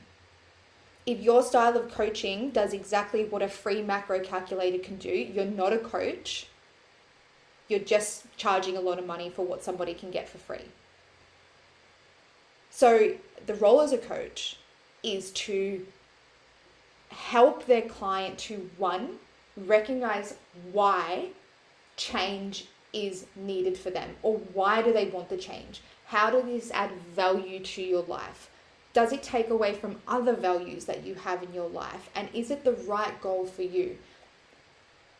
If 1.04 1.20
your 1.20 1.42
style 1.42 1.76
of 1.76 1.90
coaching 1.90 2.50
does 2.50 2.72
exactly 2.72 3.24
what 3.24 3.42
a 3.42 3.48
free 3.48 3.82
macro 3.82 4.20
calculator 4.20 4.78
can 4.78 4.96
do, 4.96 5.10
you're 5.10 5.44
not 5.44 5.72
a 5.72 5.78
coach. 5.78 6.46
You're 7.68 7.80
just 7.80 8.24
charging 8.36 8.76
a 8.76 8.80
lot 8.80 8.98
of 8.98 9.06
money 9.06 9.30
for 9.30 9.44
what 9.44 9.64
somebody 9.64 9.94
can 9.94 10.10
get 10.10 10.28
for 10.28 10.38
free. 10.38 10.66
So, 12.70 13.14
the 13.46 13.54
role 13.54 13.80
as 13.80 13.92
a 13.92 13.98
coach 13.98 14.58
is 15.02 15.30
to 15.32 15.84
help 17.10 17.66
their 17.66 17.82
client 17.82 18.38
to 18.38 18.70
one, 18.78 19.16
recognize 19.56 20.36
why 20.72 21.28
change 21.96 22.66
is 22.92 23.26
needed 23.36 23.76
for 23.76 23.90
them 23.90 24.16
or 24.22 24.36
why 24.54 24.82
do 24.82 24.92
they 24.92 25.06
want 25.06 25.28
the 25.28 25.36
change 25.36 25.82
how 26.12 26.28
does 26.28 26.44
this 26.44 26.70
add 26.72 26.90
value 27.16 27.58
to 27.58 27.82
your 27.82 28.02
life? 28.02 28.50
Does 28.92 29.12
it 29.12 29.22
take 29.22 29.48
away 29.48 29.74
from 29.74 30.00
other 30.06 30.34
values 30.34 30.84
that 30.84 31.04
you 31.04 31.14
have 31.14 31.42
in 31.42 31.54
your 31.54 31.68
life? 31.68 32.10
And 32.14 32.28
is 32.34 32.50
it 32.50 32.64
the 32.64 32.72
right 32.72 33.20
goal 33.20 33.46
for 33.46 33.62
you? 33.62 33.96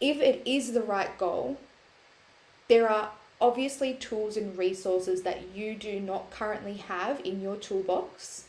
If 0.00 0.18
it 0.20 0.42
is 0.44 0.72
the 0.72 0.82
right 0.82 1.16
goal, 1.16 1.58
there 2.68 2.88
are 2.88 3.10
obviously 3.40 3.94
tools 3.94 4.36
and 4.36 4.56
resources 4.56 5.22
that 5.22 5.54
you 5.54 5.74
do 5.74 6.00
not 6.00 6.30
currently 6.30 6.74
have 6.74 7.20
in 7.24 7.40
your 7.40 7.56
toolbox 7.56 8.44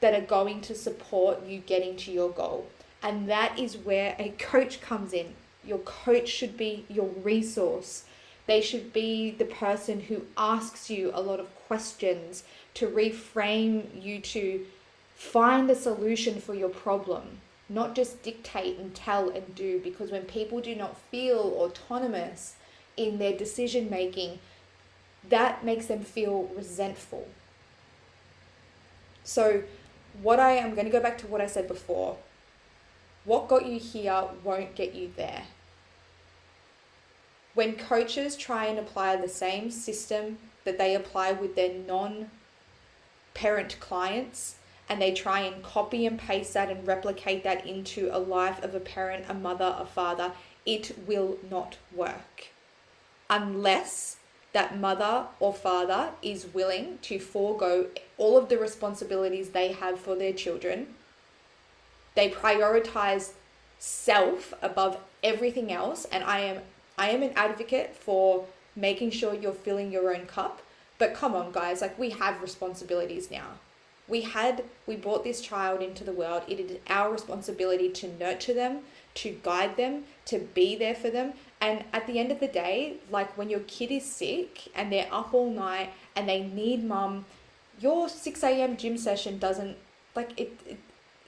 that 0.00 0.14
are 0.14 0.26
going 0.26 0.60
to 0.62 0.74
support 0.74 1.44
you 1.44 1.58
getting 1.58 1.96
to 1.96 2.12
your 2.12 2.30
goal. 2.30 2.66
And 3.02 3.28
that 3.28 3.58
is 3.58 3.76
where 3.76 4.14
a 4.18 4.30
coach 4.38 4.80
comes 4.80 5.12
in. 5.12 5.34
Your 5.64 5.78
coach 5.78 6.28
should 6.28 6.56
be 6.56 6.84
your 6.88 7.06
resource 7.06 8.04
they 8.48 8.62
should 8.62 8.92
be 8.94 9.30
the 9.30 9.44
person 9.44 10.00
who 10.00 10.22
asks 10.36 10.88
you 10.88 11.12
a 11.12 11.20
lot 11.20 11.38
of 11.38 11.54
questions 11.68 12.42
to 12.74 12.88
reframe 12.88 14.02
you 14.02 14.20
to 14.20 14.64
find 15.14 15.68
the 15.68 15.74
solution 15.74 16.40
for 16.40 16.54
your 16.54 16.70
problem, 16.70 17.40
not 17.68 17.94
just 17.94 18.22
dictate 18.22 18.78
and 18.78 18.94
tell 18.94 19.28
and 19.28 19.54
do. 19.54 19.78
Because 19.78 20.10
when 20.10 20.22
people 20.22 20.60
do 20.60 20.74
not 20.74 20.98
feel 21.10 21.54
autonomous 21.58 22.56
in 22.96 23.18
their 23.18 23.36
decision 23.36 23.90
making, 23.90 24.38
that 25.28 25.62
makes 25.62 25.86
them 25.86 26.00
feel 26.00 26.50
resentful. 26.56 27.28
So, 29.24 29.62
what 30.22 30.40
I 30.40 30.52
am 30.52 30.74
going 30.74 30.86
to 30.86 30.90
go 30.90 31.02
back 31.02 31.18
to 31.18 31.26
what 31.26 31.42
I 31.42 31.46
said 31.46 31.68
before 31.68 32.16
what 33.28 33.46
got 33.46 33.66
you 33.66 33.78
here 33.78 34.24
won't 34.42 34.74
get 34.74 34.94
you 34.94 35.12
there. 35.14 35.42
When 37.58 37.74
coaches 37.74 38.36
try 38.36 38.66
and 38.66 38.78
apply 38.78 39.16
the 39.16 39.28
same 39.28 39.72
system 39.72 40.38
that 40.62 40.78
they 40.78 40.94
apply 40.94 41.32
with 41.32 41.56
their 41.56 41.74
non 41.74 42.30
parent 43.34 43.80
clients, 43.80 44.54
and 44.88 45.02
they 45.02 45.12
try 45.12 45.40
and 45.40 45.60
copy 45.60 46.06
and 46.06 46.20
paste 46.20 46.54
that 46.54 46.70
and 46.70 46.86
replicate 46.86 47.42
that 47.42 47.66
into 47.66 48.10
a 48.12 48.20
life 48.20 48.62
of 48.62 48.76
a 48.76 48.78
parent, 48.78 49.24
a 49.28 49.34
mother, 49.34 49.74
a 49.76 49.84
father, 49.84 50.30
it 50.64 50.96
will 51.04 51.36
not 51.50 51.78
work. 51.92 52.46
Unless 53.28 54.18
that 54.52 54.78
mother 54.78 55.26
or 55.40 55.52
father 55.52 56.10
is 56.22 56.54
willing 56.54 56.98
to 57.02 57.18
forego 57.18 57.88
all 58.18 58.38
of 58.38 58.50
the 58.50 58.58
responsibilities 58.58 59.48
they 59.48 59.72
have 59.72 59.98
for 59.98 60.14
their 60.14 60.32
children. 60.32 60.94
They 62.14 62.30
prioritize 62.30 63.32
self 63.80 64.54
above 64.62 64.98
everything 65.24 65.72
else, 65.72 66.04
and 66.04 66.22
I 66.22 66.38
am 66.38 66.62
I 66.98 67.10
am 67.10 67.22
an 67.22 67.32
advocate 67.36 67.96
for 67.96 68.44
making 68.74 69.10
sure 69.10 69.34
you're 69.34 69.52
filling 69.52 69.92
your 69.92 70.14
own 70.14 70.26
cup. 70.26 70.60
But 70.98 71.14
come 71.14 71.34
on, 71.34 71.52
guys, 71.52 71.80
like 71.80 71.98
we 71.98 72.10
have 72.10 72.42
responsibilities 72.42 73.30
now. 73.30 73.58
We 74.08 74.22
had, 74.22 74.64
we 74.86 74.96
brought 74.96 75.22
this 75.22 75.40
child 75.40 75.82
into 75.82 76.02
the 76.02 76.12
world. 76.12 76.42
It 76.48 76.58
is 76.58 76.78
our 76.88 77.12
responsibility 77.12 77.90
to 77.90 78.16
nurture 78.18 78.54
them, 78.54 78.80
to 79.14 79.38
guide 79.42 79.76
them, 79.76 80.04
to 80.26 80.38
be 80.38 80.74
there 80.76 80.94
for 80.94 81.10
them. 81.10 81.34
And 81.60 81.84
at 81.92 82.06
the 82.06 82.18
end 82.18 82.32
of 82.32 82.40
the 82.40 82.48
day, 82.48 82.96
like 83.10 83.36
when 83.36 83.50
your 83.50 83.60
kid 83.60 83.90
is 83.92 84.04
sick 84.04 84.70
and 84.74 84.90
they're 84.90 85.12
up 85.12 85.34
all 85.34 85.50
night 85.50 85.90
and 86.16 86.28
they 86.28 86.42
need 86.42 86.84
mum, 86.84 87.26
your 87.78 88.08
6 88.08 88.42
a.m. 88.42 88.76
gym 88.76 88.96
session 88.96 89.38
doesn't, 89.38 89.76
like, 90.16 90.32
it, 90.38 90.58
it 90.66 90.78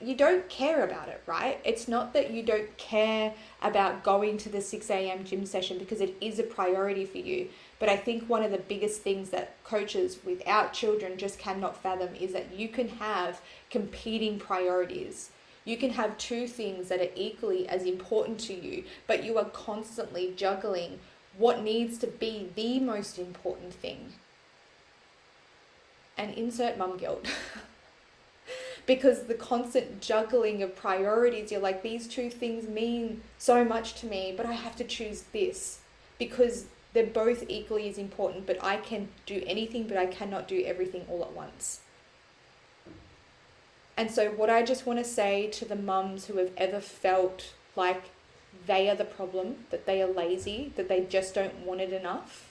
you 0.02 0.14
don't 0.14 0.48
care 0.48 0.82
about 0.82 1.08
it, 1.08 1.22
right? 1.26 1.60
It's 1.64 1.86
not 1.86 2.14
that 2.14 2.30
you 2.30 2.42
don't 2.42 2.74
care 2.78 3.34
about 3.62 4.02
going 4.02 4.38
to 4.38 4.48
the 4.48 4.62
6 4.62 4.90
a.m. 4.90 5.24
gym 5.24 5.44
session 5.44 5.78
because 5.78 6.00
it 6.00 6.16
is 6.20 6.38
a 6.38 6.42
priority 6.42 7.04
for 7.04 7.18
you. 7.18 7.48
But 7.78 7.90
I 7.90 7.96
think 7.96 8.24
one 8.28 8.42
of 8.42 8.50
the 8.50 8.58
biggest 8.58 9.02
things 9.02 9.30
that 9.30 9.62
coaches 9.62 10.18
without 10.24 10.72
children 10.72 11.18
just 11.18 11.38
cannot 11.38 11.82
fathom 11.82 12.14
is 12.14 12.32
that 12.32 12.54
you 12.54 12.68
can 12.68 12.88
have 12.88 13.42
competing 13.70 14.38
priorities. 14.38 15.30
You 15.64 15.76
can 15.76 15.90
have 15.90 16.16
two 16.16 16.48
things 16.48 16.88
that 16.88 17.00
are 17.00 17.12
equally 17.14 17.68
as 17.68 17.84
important 17.84 18.40
to 18.40 18.54
you, 18.54 18.84
but 19.06 19.22
you 19.22 19.36
are 19.38 19.44
constantly 19.44 20.32
juggling 20.34 20.98
what 21.36 21.62
needs 21.62 21.98
to 21.98 22.06
be 22.06 22.48
the 22.54 22.80
most 22.80 23.18
important 23.18 23.74
thing. 23.74 24.14
And 26.16 26.34
insert 26.34 26.78
mum 26.78 26.96
guilt. 26.96 27.26
because 28.90 29.22
the 29.22 29.34
constant 29.34 30.00
juggling 30.00 30.64
of 30.64 30.74
priorities, 30.74 31.52
you're 31.52 31.60
like, 31.60 31.80
these 31.80 32.08
two 32.08 32.28
things 32.28 32.66
mean 32.66 33.20
so 33.38 33.64
much 33.64 33.94
to 33.94 34.04
me, 34.04 34.34
but 34.36 34.46
I 34.46 34.50
have 34.50 34.74
to 34.74 34.82
choose 34.82 35.22
this 35.32 35.78
because 36.18 36.64
they're 36.92 37.06
both 37.06 37.44
equally 37.48 37.88
as 37.88 37.98
important, 37.98 38.48
but 38.48 38.58
I 38.60 38.78
can 38.78 39.06
do 39.26 39.44
anything, 39.46 39.86
but 39.86 39.96
I 39.96 40.06
cannot 40.06 40.48
do 40.48 40.64
everything 40.66 41.06
all 41.08 41.22
at 41.22 41.30
once. 41.30 41.82
And 43.96 44.10
so, 44.10 44.30
what 44.30 44.50
I 44.50 44.64
just 44.64 44.86
want 44.86 44.98
to 44.98 45.04
say 45.04 45.46
to 45.50 45.64
the 45.64 45.76
mums 45.76 46.26
who 46.26 46.38
have 46.38 46.50
ever 46.56 46.80
felt 46.80 47.52
like 47.76 48.10
they 48.66 48.90
are 48.90 48.96
the 48.96 49.04
problem, 49.04 49.66
that 49.70 49.86
they 49.86 50.02
are 50.02 50.12
lazy, 50.12 50.72
that 50.74 50.88
they 50.88 51.04
just 51.04 51.32
don't 51.32 51.60
want 51.60 51.80
it 51.80 51.92
enough, 51.92 52.50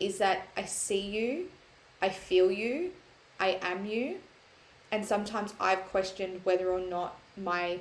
is 0.00 0.18
that 0.18 0.48
I 0.56 0.64
see 0.64 1.00
you, 1.00 1.46
I 2.02 2.08
feel 2.08 2.50
you, 2.50 2.90
I 3.38 3.60
am 3.62 3.86
you, 3.86 4.16
and 4.90 5.04
sometimes 5.04 5.54
I've 5.60 5.84
questioned 5.86 6.40
whether 6.44 6.70
or 6.70 6.80
not 6.80 7.16
my 7.36 7.80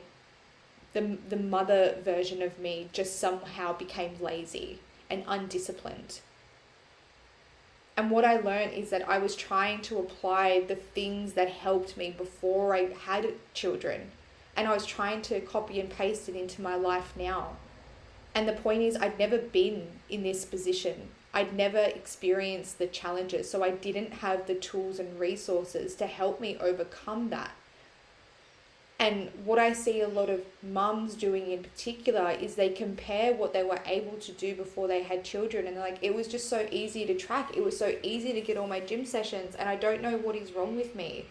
the 0.94 1.18
the 1.30 1.38
mother 1.38 1.98
version 2.04 2.42
of 2.42 2.60
me 2.60 2.90
just 2.92 3.20
somehow 3.20 3.74
became 3.74 4.16
lazy 4.20 4.80
and 5.10 5.24
undisciplined. 5.28 6.22
And 7.96 8.12
what 8.12 8.26
I 8.26 8.38
learned 8.38 8.74
is 8.74 8.92
that 8.92 9.10
I 9.10 9.18
was 9.18 9.36
trying 9.36 9.82
to 9.84 9.98
apply 9.98 10.62
the 10.62 10.76
things 10.76 11.34
that 11.34 11.50
helped 11.50 11.98
me 11.98 12.12
before 12.16 12.76
I 12.76 12.90
had 12.94 13.34
children. 13.56 14.12
And 14.56 14.68
I 14.68 14.74
was 14.74 14.86
trying 14.86 15.24
to 15.24 15.40
copy 15.42 15.80
and 15.80 15.90
paste 15.90 16.30
it 16.30 16.36
into 16.36 16.62
my 16.62 16.76
life 16.76 17.14
now. 17.16 17.58
And 18.36 18.48
the 18.48 18.54
point 18.54 18.84
is, 18.84 18.96
I'd 18.96 19.18
never 19.18 19.40
been 19.40 19.88
in 20.10 20.22
this 20.22 20.46
position. 20.46 21.10
I'd 21.38 21.54
never 21.54 21.78
experienced 21.78 22.80
the 22.80 22.88
challenges, 22.88 23.48
so 23.48 23.64
I 23.64 23.70
didn't 23.70 24.12
have 24.12 24.48
the 24.48 24.56
tools 24.56 24.98
and 24.98 25.20
resources 25.20 25.94
to 25.98 26.08
help 26.08 26.42
me 26.42 26.58
overcome 26.60 27.30
that. 27.30 27.52
And 28.98 29.30
what 29.46 29.60
I 29.60 29.74
see 29.74 30.02
a 30.02 30.08
lot 30.08 30.32
of 30.32 30.42
mums 30.64 31.14
doing 31.14 31.52
in 31.52 31.62
particular 31.62 32.32
is 32.32 32.56
they 32.56 32.70
compare 32.70 33.36
what 33.36 33.54
they 33.54 33.64
were 33.64 33.82
able 33.86 34.18
to 34.18 34.32
do 34.32 34.56
before 34.56 34.88
they 34.88 35.04
had 35.04 35.24
children 35.24 35.68
and 35.68 35.78
like 35.78 36.00
it 36.02 36.16
was 36.16 36.28
just 36.28 36.50
so 36.50 36.68
easy 36.72 37.06
to 37.06 37.14
track. 37.14 37.56
It 37.56 37.64
was 37.64 37.78
so 37.78 37.96
easy 38.02 38.34
to 38.34 38.42
get 38.42 38.58
all 38.58 38.68
my 38.68 38.80
gym 38.80 39.06
sessions 39.06 39.54
and 39.54 39.70
I 39.70 39.76
don't 39.76 40.02
know 40.02 40.18
what 40.18 40.36
is 40.36 40.54
wrong 40.54 40.76
with 40.76 40.96
me. 40.96 41.26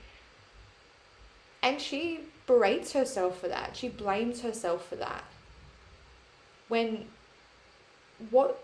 And 1.65 1.81
she 1.81 2.21
berates 2.47 2.93
herself 2.93 3.41
for 3.41 3.49
that. 3.49 3.77
She 3.77 3.89
blames 3.89 4.43
herself 4.43 4.87
for 4.89 4.95
that. 4.95 5.25
When 6.69 7.07
what 8.31 8.63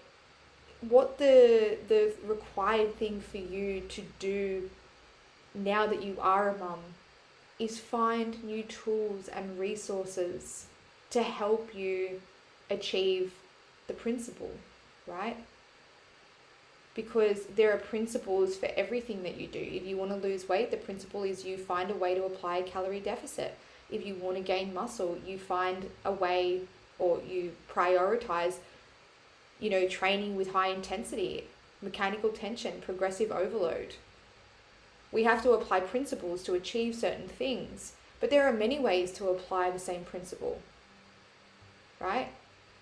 what 0.88 1.18
the 1.18 1.78
the 1.88 2.12
required 2.26 2.96
thing 2.96 3.20
for 3.20 3.38
you 3.38 3.80
to 3.80 4.02
do 4.18 4.70
now 5.54 5.86
that 5.86 6.02
you 6.02 6.16
are 6.20 6.50
a 6.50 6.58
mum 6.58 6.80
is 7.58 7.78
find 7.78 8.42
new 8.42 8.62
tools 8.62 9.28
and 9.28 9.58
resources 9.58 10.66
to 11.10 11.22
help 11.22 11.74
you 11.74 12.20
achieve 12.70 13.32
the 13.86 13.92
principle, 13.92 14.50
right? 15.06 15.36
Because 16.94 17.44
there 17.54 17.72
are 17.72 17.78
principles 17.78 18.56
for 18.56 18.68
everything 18.76 19.22
that 19.22 19.38
you 19.38 19.46
do. 19.46 19.60
If 19.60 19.84
you 19.84 19.96
want 19.96 20.10
to 20.10 20.16
lose 20.16 20.48
weight, 20.48 20.70
the 20.70 20.76
principle 20.76 21.22
is 21.22 21.44
you 21.44 21.56
find 21.56 21.90
a 21.90 21.94
way 21.94 22.14
to 22.14 22.24
apply 22.24 22.58
a 22.58 22.62
calorie 22.62 23.00
deficit. 23.00 23.56
If 23.90 24.04
you 24.04 24.14
want 24.14 24.36
to 24.38 24.42
gain 24.42 24.74
muscle, 24.74 25.18
you 25.24 25.38
find 25.38 25.90
a 26.04 26.12
way 26.12 26.62
or 26.98 27.20
you 27.28 27.52
prioritize 27.70 28.56
you 29.62 29.70
know, 29.70 29.86
training 29.86 30.34
with 30.34 30.50
high 30.50 30.68
intensity, 30.68 31.44
mechanical 31.80 32.30
tension, 32.30 32.82
progressive 32.84 33.30
overload. 33.30 33.94
We 35.12 35.22
have 35.22 35.40
to 35.44 35.52
apply 35.52 35.80
principles 35.80 36.42
to 36.42 36.54
achieve 36.54 36.96
certain 36.96 37.28
things, 37.28 37.92
but 38.20 38.28
there 38.28 38.44
are 38.44 38.52
many 38.52 38.80
ways 38.80 39.12
to 39.12 39.28
apply 39.28 39.70
the 39.70 39.78
same 39.78 40.02
principle, 40.02 40.60
right? 42.00 42.28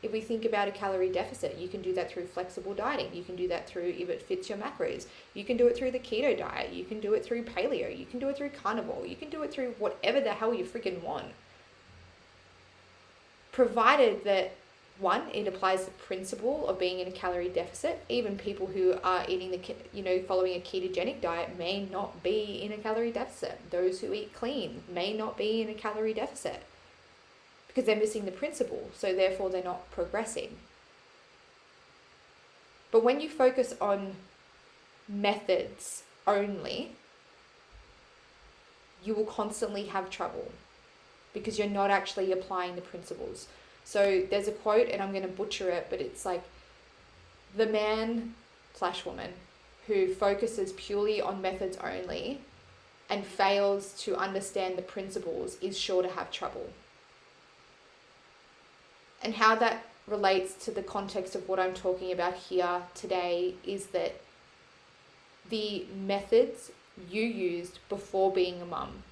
If 0.03 0.11
we 0.11 0.23
think 0.23 0.47
about 0.47 0.69
a 0.69 0.73
calorie 0.73 1.13
deficit, 1.13 1.59
you 1.59 1.69
can 1.69 1.83
do 1.83 1.93
that 1.93 2.11
through 2.11 2.29
flexible 2.29 2.73
dieting. 2.73 3.15
You 3.15 3.25
can 3.25 3.37
do 3.37 3.47
that 3.49 3.69
through 3.69 3.95
if 3.99 4.09
it 4.09 4.23
fits 4.23 4.49
your 4.49 4.57
macros. 4.57 5.05
You 5.35 5.45
can 5.45 5.59
do 5.59 5.67
it 5.67 5.77
through 5.77 5.91
the 5.91 5.99
keto 5.99 6.39
diet. 6.39 6.73
You 6.73 6.85
can 6.85 7.01
do 7.01 7.13
it 7.13 7.23
through 7.23 7.45
paleo. 7.45 7.95
You 7.95 8.07
can 8.07 8.19
do 8.19 8.31
it 8.31 8.39
through 8.39 8.51
carnivore. 8.51 9.05
You 9.07 9.17
can 9.17 9.29
do 9.29 9.43
it 9.43 9.53
through 9.53 9.75
whatever 9.79 10.23
the 10.23 10.33
hell 10.33 10.55
you 10.55 10.65
freaking 10.65 11.03
want. 11.03 11.27
Provided 13.53 14.25
that 14.25 14.53
one, 15.01 15.23
it 15.33 15.49
applies 15.49 15.87
the 15.87 15.91
principle 15.93 16.69
of 16.69 16.79
being 16.79 17.01
in 17.01 17.09
a 17.09 17.13
calorie 17.13 17.49
deficit. 17.49 18.05
Even 18.09 18.37
people 18.37 18.67
who 18.67 18.95
are 19.03 19.25
eating 19.29 19.51
the, 19.51 19.61
you 19.93 20.03
know, 20.03 20.21
following 20.21 20.55
a 20.55 20.61
ketogenic 20.61 21.21
diet 21.21 21.59
may 21.59 21.83
not 21.85 22.23
be 22.23 22.61
in 22.63 22.71
a 22.73 22.77
calorie 22.77 23.11
deficit. 23.11 23.59
Those 23.71 24.01
who 24.01 24.13
eat 24.13 24.35
clean 24.35 24.83
may 24.93 25.13
not 25.13 25.39
be 25.39 25.63
in 25.63 25.69
a 25.71 25.75
calorie 25.75 26.15
deficit 26.15 26.63
because 27.67 27.85
they're 27.85 27.97
missing 27.97 28.27
the 28.27 28.31
principle. 28.31 28.91
So 28.95 29.15
therefore, 29.15 29.49
they're 29.49 29.65
not 29.65 29.91
progressing. 29.91 30.57
But 32.93 33.03
when 33.03 33.21
you 33.21 33.29
focus 33.29 33.75
on 33.81 34.17
methods 35.09 36.03
only, 36.27 36.93
you 39.03 39.15
will 39.15 39.25
constantly 39.25 39.85
have 39.87 40.11
trouble 40.11 40.53
because 41.33 41.59
you're 41.59 41.69
not 41.69 41.91
actually 41.91 42.33
applying 42.33 42.75
the 42.75 42.83
principles. 42.83 43.47
So 43.91 44.23
there's 44.31 44.47
a 44.47 44.53
quote, 44.53 44.89
and 44.89 45.03
I'm 45.03 45.11
going 45.11 45.25
to 45.25 45.29
butcher 45.29 45.69
it, 45.69 45.89
but 45.91 46.01
it's 46.01 46.25
like 46.25 46.45
the 47.57 47.67
man 47.67 48.37
slash 48.73 49.05
woman 49.05 49.33
who 49.89 50.15
focuses 50.15 50.73
purely 50.75 51.21
on 51.21 51.43
methods 51.43 51.77
only 51.83 52.41
and 53.09 53.27
fails 53.27 54.01
to 54.05 54.15
understand 54.15 54.79
the 54.79 54.83
principles 54.83 55.57
is 55.61 55.77
sure 55.77 56.05
to 56.05 56.09
have 56.09 56.31
trouble. 56.31 56.71
And 59.25 59.35
how 59.35 59.57
that 59.57 59.83
relates 60.07 60.55
to 60.67 60.71
the 60.71 60.85
context 60.85 61.35
of 61.35 61.49
what 61.49 61.59
I'm 61.59 61.75
talking 61.75 62.13
about 62.13 62.35
here 62.35 62.83
today 62.95 63.55
is 63.65 63.87
that 63.87 64.21
the 65.49 65.85
methods 66.07 66.71
you 67.11 67.23
used 67.23 67.81
before 67.89 68.33
being 68.33 68.63
a 68.63 68.67
mum 68.67 69.03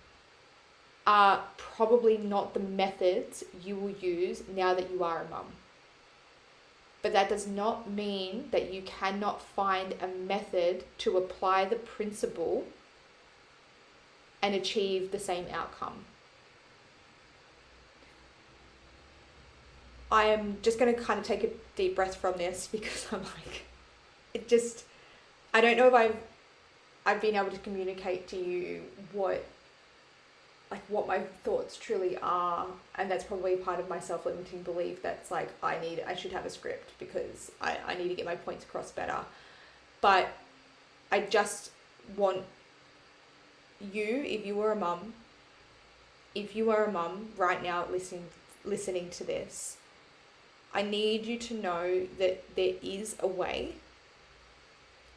are 1.08 1.42
probably 1.56 2.18
not 2.18 2.52
the 2.52 2.60
methods 2.60 3.42
you 3.64 3.74
will 3.74 3.90
use 3.90 4.42
now 4.54 4.74
that 4.74 4.90
you 4.90 5.02
are 5.02 5.22
a 5.22 5.30
mum. 5.30 5.46
But 7.00 7.14
that 7.14 7.30
does 7.30 7.46
not 7.46 7.90
mean 7.90 8.48
that 8.50 8.74
you 8.74 8.82
cannot 8.82 9.40
find 9.40 9.94
a 10.02 10.06
method 10.06 10.84
to 10.98 11.16
apply 11.16 11.64
the 11.64 11.76
principle 11.76 12.66
and 14.42 14.54
achieve 14.54 15.10
the 15.10 15.18
same 15.18 15.46
outcome. 15.50 16.04
I 20.12 20.26
am 20.26 20.58
just 20.60 20.78
going 20.78 20.94
to 20.94 21.00
kind 21.00 21.18
of 21.18 21.24
take 21.24 21.42
a 21.42 21.48
deep 21.74 21.96
breath 21.96 22.16
from 22.16 22.36
this 22.36 22.66
because 22.72 23.06
I'm 23.10 23.22
like, 23.22 23.62
it 24.34 24.46
just, 24.46 24.84
I 25.54 25.62
don't 25.62 25.78
know 25.78 25.88
if 25.88 25.94
I've, 25.94 26.16
I've 27.06 27.22
been 27.22 27.34
able 27.34 27.50
to 27.50 27.58
communicate 27.58 28.28
to 28.28 28.36
you 28.36 28.82
what 29.14 29.42
like 30.70 30.82
what 30.88 31.06
my 31.06 31.20
thoughts 31.44 31.76
truly 31.76 32.16
are 32.18 32.66
and 32.96 33.10
that's 33.10 33.24
probably 33.24 33.56
part 33.56 33.80
of 33.80 33.88
my 33.88 33.98
self-limiting 33.98 34.62
belief 34.62 35.02
that's 35.02 35.30
like 35.30 35.48
i 35.62 35.78
need 35.80 36.02
i 36.06 36.14
should 36.14 36.32
have 36.32 36.44
a 36.44 36.50
script 36.50 36.90
because 36.98 37.50
i, 37.60 37.76
I 37.86 37.94
need 37.94 38.08
to 38.08 38.14
get 38.14 38.24
my 38.24 38.36
points 38.36 38.64
across 38.64 38.90
better. 38.92 39.18
But 40.00 40.28
i 41.10 41.20
just 41.20 41.70
want 42.16 42.42
you 43.80 44.22
if 44.26 44.44
you 44.46 44.54
were 44.54 44.72
a 44.72 44.76
mum 44.76 45.14
if 46.34 46.54
you 46.54 46.70
are 46.70 46.84
a 46.84 46.92
mum 46.92 47.28
right 47.36 47.62
now 47.62 47.86
listening 47.90 48.26
listening 48.64 49.08
to 49.10 49.24
this 49.24 49.76
i 50.74 50.82
need 50.82 51.24
you 51.24 51.38
to 51.38 51.54
know 51.54 52.06
that 52.18 52.56
there 52.56 52.74
is 52.82 53.16
a 53.20 53.26
way. 53.26 53.74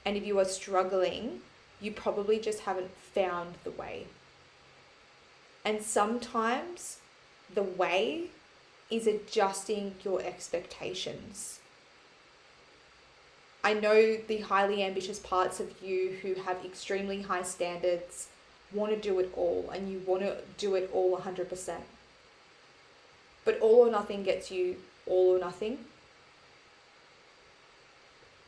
And 0.05 0.17
if 0.17 0.25
you 0.25 0.39
are 0.39 0.45
struggling 0.45 1.41
you 1.79 1.91
probably 1.91 2.39
just 2.39 2.61
haven't 2.61 2.91
found 2.91 3.55
the 3.63 3.71
way 3.71 4.05
and 5.63 5.82
sometimes 5.82 6.97
the 7.54 7.63
way 7.63 8.26
is 8.89 9.08
adjusting 9.08 9.95
your 10.04 10.21
expectations. 10.21 11.60
I 13.63 13.74
know 13.74 14.17
the 14.28 14.39
highly 14.39 14.84
ambitious 14.84 15.19
parts 15.19 15.60
of 15.60 15.82
you 15.82 16.17
who 16.21 16.34
have 16.34 16.65
extremely 16.65 17.21
high 17.21 17.43
standards 17.43 18.28
want 18.74 18.91
to 18.91 19.00
do 19.00 19.19
it 19.19 19.32
all 19.36 19.69
and 19.74 19.91
you 19.91 20.02
want 20.06 20.24
to 20.24 20.38
do 20.58 20.76
it 20.76 20.89
all 20.93 21.17
100%. 21.17 21.76
But 23.45 23.60
all 23.60 23.88
or 23.88 23.91
nothing 23.91 24.24
gets 24.24 24.52
you 24.52 24.78
all 25.06 25.36
or 25.36 25.39
nothing. 25.39 25.80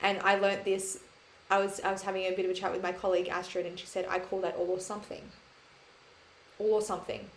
And 0.02 0.20
I 0.20 0.38
learnt 0.38 0.66
this 0.66 1.00
I 1.50 1.60
was 1.60 1.80
I 1.82 1.92
was 1.92 2.02
having 2.02 2.24
a 2.24 2.32
bit 2.32 2.46
of 2.46 2.52
a 2.52 2.54
chat 2.54 2.72
with 2.72 2.82
my 2.82 2.92
colleague 2.92 3.28
Astrid 3.28 3.66
and 3.66 3.78
she 3.78 3.86
said 3.86 4.08
I 4.10 4.20
call 4.20 4.42
that 4.42 4.56
all 4.56 4.70
or 4.70 4.80
something. 4.80 5.22
Or 6.60 6.82
something. 6.82 7.30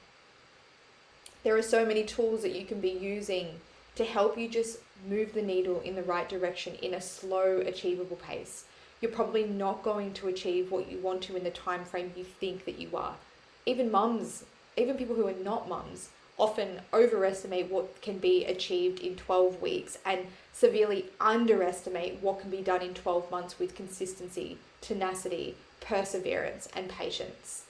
There 1.42 1.56
are 1.56 1.62
so 1.62 1.86
many 1.86 2.04
tools 2.04 2.42
that 2.42 2.56
you 2.56 2.64
can 2.64 2.80
be 2.80 2.90
using 2.90 3.60
to 3.94 4.04
help 4.04 4.36
you 4.36 4.48
just 4.48 4.78
move 5.08 5.32
the 5.32 5.42
needle 5.42 5.80
in 5.80 5.94
the 5.94 6.02
right 6.02 6.28
direction 6.28 6.74
in 6.82 6.94
a 6.94 7.00
slow, 7.00 7.58
achievable 7.58 8.16
pace. 8.16 8.64
You're 9.00 9.12
probably 9.12 9.44
not 9.44 9.82
going 9.82 10.12
to 10.14 10.28
achieve 10.28 10.70
what 10.70 10.90
you 10.90 10.98
want 10.98 11.22
to 11.22 11.36
in 11.36 11.44
the 11.44 11.50
time 11.50 11.84
frame 11.84 12.12
you 12.16 12.24
think 12.24 12.64
that 12.64 12.78
you 12.78 12.96
are. 12.96 13.14
Even 13.64 13.90
mums, 13.90 14.44
even 14.76 14.96
people 14.96 15.16
who 15.16 15.26
are 15.26 15.34
not 15.44 15.68
mums, 15.68 16.08
often 16.38 16.80
overestimate 16.92 17.70
what 17.70 18.00
can 18.02 18.18
be 18.18 18.44
achieved 18.44 19.00
in 19.00 19.16
12 19.16 19.60
weeks 19.60 19.98
and 20.04 20.26
severely 20.52 21.06
underestimate 21.20 22.18
what 22.20 22.40
can 22.40 22.50
be 22.50 22.60
done 22.60 22.82
in 22.82 22.92
12 22.92 23.30
months 23.30 23.58
with 23.58 23.74
consistency, 23.74 24.58
tenacity, 24.80 25.54
perseverance, 25.80 26.68
and 26.74 26.88
patience. 26.88 27.65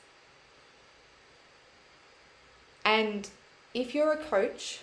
And 2.87 3.29
if 3.75 3.97
you're 3.97 4.13
a 4.13 4.17
coach 4.17 4.79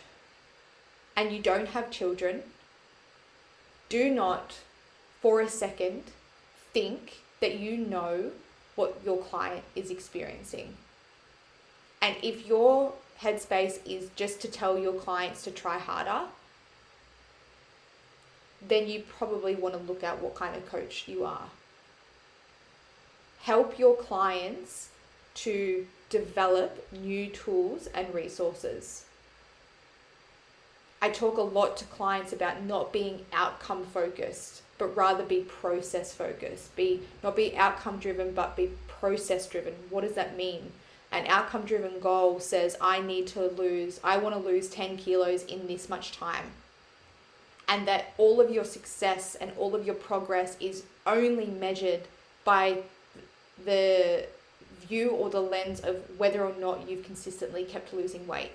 and 1.15 1.31
you 1.31 1.41
don't 1.41 1.69
have 1.69 1.89
children, 1.89 2.43
do 3.87 4.09
not 4.09 4.59
for 5.21 5.39
a 5.39 5.47
second 5.47 6.03
think 6.73 7.21
that 7.39 7.57
you 7.59 7.77
know 7.77 8.31
what 8.75 8.99
your 9.05 9.19
client 9.19 9.63
is 9.73 9.89
experiencing. 9.89 10.75
And 12.01 12.17
if 12.21 12.45
your 12.45 12.91
headspace 13.21 13.79
is 13.85 14.09
just 14.17 14.41
to 14.41 14.49
tell 14.49 14.77
your 14.77 14.93
clients 14.93 15.43
to 15.45 15.51
try 15.51 15.79
harder, 15.79 16.27
then 18.67 18.89
you 18.89 19.03
probably 19.17 19.55
want 19.55 19.75
to 19.75 19.81
look 19.81 20.03
at 20.03 20.21
what 20.21 20.35
kind 20.35 20.57
of 20.57 20.65
coach 20.69 21.07
you 21.07 21.23
are. 21.23 21.45
Help 23.43 23.79
your 23.79 23.95
clients 23.95 24.89
to 25.35 25.85
develop 26.13 26.87
new 26.91 27.25
tools 27.25 27.87
and 27.87 28.13
resources. 28.13 29.05
I 31.01 31.09
talk 31.09 31.37
a 31.37 31.41
lot 31.41 31.75
to 31.77 31.85
clients 31.85 32.31
about 32.31 32.63
not 32.63 32.93
being 32.93 33.25
outcome 33.33 33.83
focused, 33.83 34.61
but 34.77 34.95
rather 34.95 35.23
be 35.23 35.41
process 35.41 36.13
focused. 36.13 36.75
Be 36.75 37.01
not 37.23 37.35
be 37.35 37.57
outcome 37.57 37.97
driven, 37.97 38.31
but 38.31 38.55
be 38.55 38.69
process 38.87 39.49
driven. 39.49 39.73
What 39.89 40.01
does 40.01 40.13
that 40.13 40.37
mean? 40.37 40.71
An 41.11 41.25
outcome 41.27 41.65
driven 41.65 41.99
goal 41.99 42.39
says 42.39 42.77
I 42.79 43.01
need 43.01 43.25
to 43.27 43.47
lose, 43.47 43.99
I 44.03 44.17
want 44.17 44.35
to 44.35 44.41
lose 44.41 44.69
10 44.69 44.97
kilos 44.97 45.43
in 45.43 45.65
this 45.65 45.89
much 45.89 46.11
time. 46.11 46.45
And 47.67 47.87
that 47.87 48.13
all 48.19 48.39
of 48.39 48.51
your 48.51 48.65
success 48.65 49.35
and 49.35 49.51
all 49.57 49.73
of 49.73 49.85
your 49.85 49.95
progress 49.95 50.57
is 50.59 50.83
only 51.07 51.47
measured 51.47 52.01
by 52.45 52.83
the 53.65 54.27
view 54.83 55.11
or 55.11 55.29
the 55.29 55.41
lens 55.41 55.79
of 55.79 56.03
whether 56.17 56.43
or 56.43 56.53
not 56.59 56.89
you've 56.89 57.05
consistently 57.05 57.63
kept 57.63 57.93
losing 57.93 58.27
weight. 58.27 58.51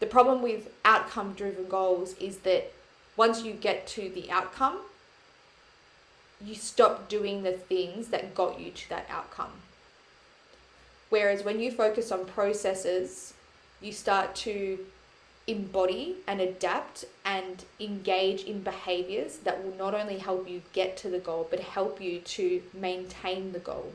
The 0.00 0.06
problem 0.06 0.42
with 0.42 0.70
outcome 0.84 1.32
driven 1.32 1.68
goals 1.68 2.14
is 2.18 2.38
that 2.38 2.72
once 3.16 3.42
you 3.42 3.52
get 3.52 3.86
to 3.88 4.10
the 4.10 4.30
outcome, 4.30 4.78
you 6.44 6.54
stop 6.54 7.08
doing 7.08 7.42
the 7.42 7.52
things 7.52 8.08
that 8.08 8.34
got 8.34 8.60
you 8.60 8.70
to 8.70 8.88
that 8.90 9.06
outcome. 9.08 9.52
Whereas 11.08 11.42
when 11.42 11.60
you 11.60 11.70
focus 11.70 12.12
on 12.12 12.26
processes, 12.26 13.32
you 13.80 13.92
start 13.92 14.34
to 14.36 14.78
embody 15.46 16.16
and 16.26 16.40
adapt 16.40 17.04
and 17.24 17.64
engage 17.78 18.42
in 18.42 18.62
behaviors 18.62 19.38
that 19.38 19.62
will 19.62 19.76
not 19.76 19.94
only 19.94 20.18
help 20.18 20.48
you 20.48 20.62
get 20.72 20.96
to 20.96 21.08
the 21.08 21.18
goal, 21.18 21.46
but 21.50 21.60
help 21.60 22.00
you 22.00 22.18
to 22.20 22.62
maintain 22.74 23.52
the 23.52 23.58
goal. 23.58 23.92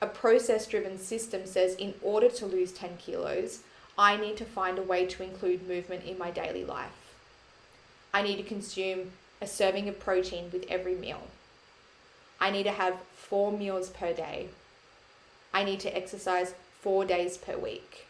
A 0.00 0.06
process 0.06 0.66
driven 0.66 0.98
system 0.98 1.46
says 1.46 1.74
in 1.76 1.94
order 2.02 2.28
to 2.28 2.46
lose 2.46 2.72
10 2.72 2.98
kilos, 2.98 3.60
I 3.96 4.16
need 4.16 4.36
to 4.38 4.44
find 4.44 4.78
a 4.78 4.82
way 4.82 5.06
to 5.06 5.22
include 5.22 5.68
movement 5.68 6.04
in 6.04 6.18
my 6.18 6.30
daily 6.30 6.64
life. 6.64 7.14
I 8.12 8.22
need 8.22 8.36
to 8.36 8.42
consume 8.42 9.12
a 9.40 9.46
serving 9.46 9.88
of 9.88 10.00
protein 10.00 10.50
with 10.52 10.66
every 10.68 10.94
meal. 10.94 11.28
I 12.40 12.50
need 12.50 12.64
to 12.64 12.72
have 12.72 12.98
four 13.14 13.52
meals 13.52 13.88
per 13.88 14.12
day. 14.12 14.48
I 15.54 15.64
need 15.64 15.80
to 15.80 15.96
exercise 15.96 16.54
four 16.80 17.04
days 17.04 17.36
per 17.38 17.56
week. 17.56 18.06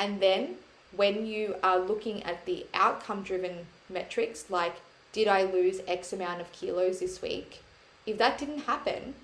And 0.00 0.18
then 0.18 0.56
when 0.96 1.26
you 1.26 1.56
are 1.62 1.78
looking 1.78 2.22
at 2.22 2.46
the 2.46 2.66
outcome 2.72 3.22
driven 3.22 3.66
metrics, 3.90 4.48
like 4.48 4.76
did 5.12 5.28
I 5.28 5.42
lose 5.42 5.80
X 5.86 6.12
amount 6.12 6.40
of 6.40 6.50
kilos 6.52 7.00
this 7.00 7.20
week? 7.20 7.62
If 8.06 8.16
that 8.16 8.38
didn't 8.38 8.60
happen, 8.60 9.14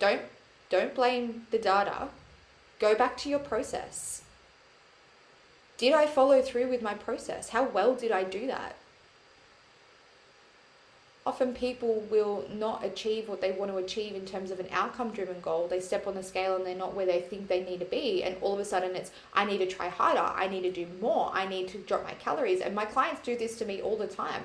don't 0.00 0.22
don't 0.68 0.94
blame 0.94 1.46
the 1.52 1.58
data. 1.58 2.08
Go 2.80 2.96
back 2.96 3.16
to 3.18 3.28
your 3.28 3.38
process. 3.38 4.22
Did 5.78 5.92
I 5.92 6.06
follow 6.06 6.42
through 6.42 6.68
with 6.68 6.82
my 6.82 6.94
process? 6.94 7.50
How 7.50 7.62
well 7.62 7.94
did 7.94 8.10
I 8.10 8.24
do 8.24 8.48
that? 8.48 8.74
Often 11.24 11.54
people 11.54 12.04
will 12.10 12.44
not 12.52 12.84
achieve 12.84 13.28
what 13.28 13.40
they 13.40 13.52
want 13.52 13.70
to 13.70 13.76
achieve 13.76 14.16
in 14.16 14.26
terms 14.26 14.50
of 14.50 14.58
an 14.58 14.66
outcome 14.72 15.12
driven 15.12 15.40
goal. 15.40 15.68
They 15.68 15.78
step 15.78 16.06
on 16.08 16.14
the 16.14 16.22
scale 16.22 16.56
and 16.56 16.66
they're 16.66 16.74
not 16.74 16.94
where 16.94 17.06
they 17.06 17.20
think 17.20 17.46
they 17.46 17.62
need 17.62 17.78
to 17.78 17.86
be. 17.86 18.24
And 18.24 18.36
all 18.40 18.54
of 18.54 18.58
a 18.58 18.64
sudden 18.64 18.96
it's, 18.96 19.12
I 19.32 19.44
need 19.44 19.58
to 19.58 19.66
try 19.66 19.88
harder. 19.88 20.20
I 20.20 20.48
need 20.48 20.62
to 20.62 20.72
do 20.72 20.86
more. 21.00 21.30
I 21.32 21.46
need 21.46 21.68
to 21.68 21.78
drop 21.78 22.02
my 22.02 22.14
calories. 22.14 22.60
And 22.60 22.74
my 22.74 22.86
clients 22.86 23.22
do 23.22 23.36
this 23.36 23.56
to 23.58 23.64
me 23.64 23.80
all 23.80 23.96
the 23.96 24.08
time. 24.08 24.42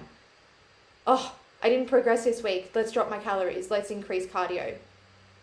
Oh, 1.07 1.33
I 1.63 1.69
didn't 1.69 1.87
progress 1.87 2.25
this 2.25 2.43
week. 2.43 2.71
Let's 2.75 2.91
drop 2.91 3.09
my 3.09 3.17
calories. 3.17 3.71
Let's 3.71 3.89
increase 3.89 4.27
cardio 4.27 4.75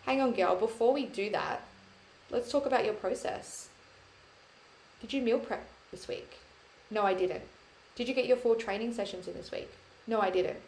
hang 0.04 0.20
on, 0.20 0.32
girl, 0.32 0.56
before 0.56 0.92
we 0.92 1.06
do 1.06 1.30
that, 1.30 1.62
let's 2.30 2.50
talk 2.50 2.66
about 2.66 2.84
your 2.84 2.94
process. 2.94 3.68
Did 5.00 5.12
you 5.12 5.22
meal 5.22 5.38
prep 5.38 5.66
this 5.90 6.08
week? 6.08 6.38
No, 6.90 7.02
I 7.02 7.14
didn't. 7.14 7.42
Did 7.96 8.08
you 8.08 8.14
get 8.14 8.26
your 8.26 8.36
four 8.36 8.56
training 8.56 8.92
sessions 8.92 9.28
in 9.28 9.34
this 9.34 9.50
week? 9.50 9.70
No, 10.06 10.20
I 10.20 10.30
didn't. 10.30 10.58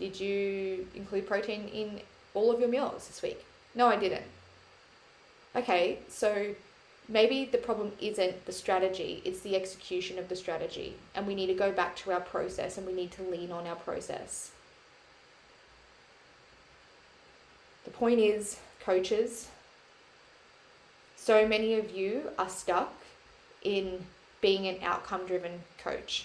Did 0.00 0.18
you 0.18 0.88
include 0.94 1.28
protein 1.28 1.68
in 1.68 2.00
all 2.32 2.50
of 2.50 2.58
your 2.58 2.70
meals 2.70 3.06
this 3.06 3.20
week? 3.20 3.44
No, 3.74 3.86
I 3.86 3.96
didn't. 3.96 4.24
Okay, 5.54 5.98
so 6.08 6.54
maybe 7.06 7.44
the 7.44 7.58
problem 7.58 7.92
isn't 8.00 8.46
the 8.46 8.52
strategy, 8.52 9.20
it's 9.26 9.40
the 9.40 9.54
execution 9.54 10.18
of 10.18 10.30
the 10.30 10.36
strategy. 10.36 10.94
And 11.14 11.26
we 11.26 11.34
need 11.34 11.48
to 11.48 11.54
go 11.54 11.70
back 11.70 11.96
to 11.96 12.12
our 12.12 12.20
process 12.20 12.78
and 12.78 12.86
we 12.86 12.94
need 12.94 13.10
to 13.12 13.22
lean 13.22 13.52
on 13.52 13.66
our 13.66 13.76
process. 13.76 14.52
The 17.84 17.90
point 17.90 18.20
is, 18.20 18.58
coaches, 18.82 19.48
so 21.16 21.46
many 21.46 21.74
of 21.74 21.90
you 21.90 22.30
are 22.38 22.48
stuck 22.48 22.94
in 23.62 24.06
being 24.40 24.66
an 24.66 24.78
outcome 24.82 25.26
driven 25.26 25.60
coach. 25.76 26.24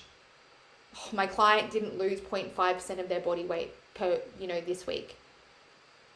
My 1.13 1.27
client 1.27 1.71
didn't 1.71 1.97
lose 1.97 2.19
0.5% 2.19 2.99
of 2.99 3.09
their 3.09 3.19
body 3.19 3.45
weight 3.45 3.73
per, 3.93 4.19
you 4.39 4.47
know, 4.47 4.61
this 4.61 4.87
week. 4.87 5.17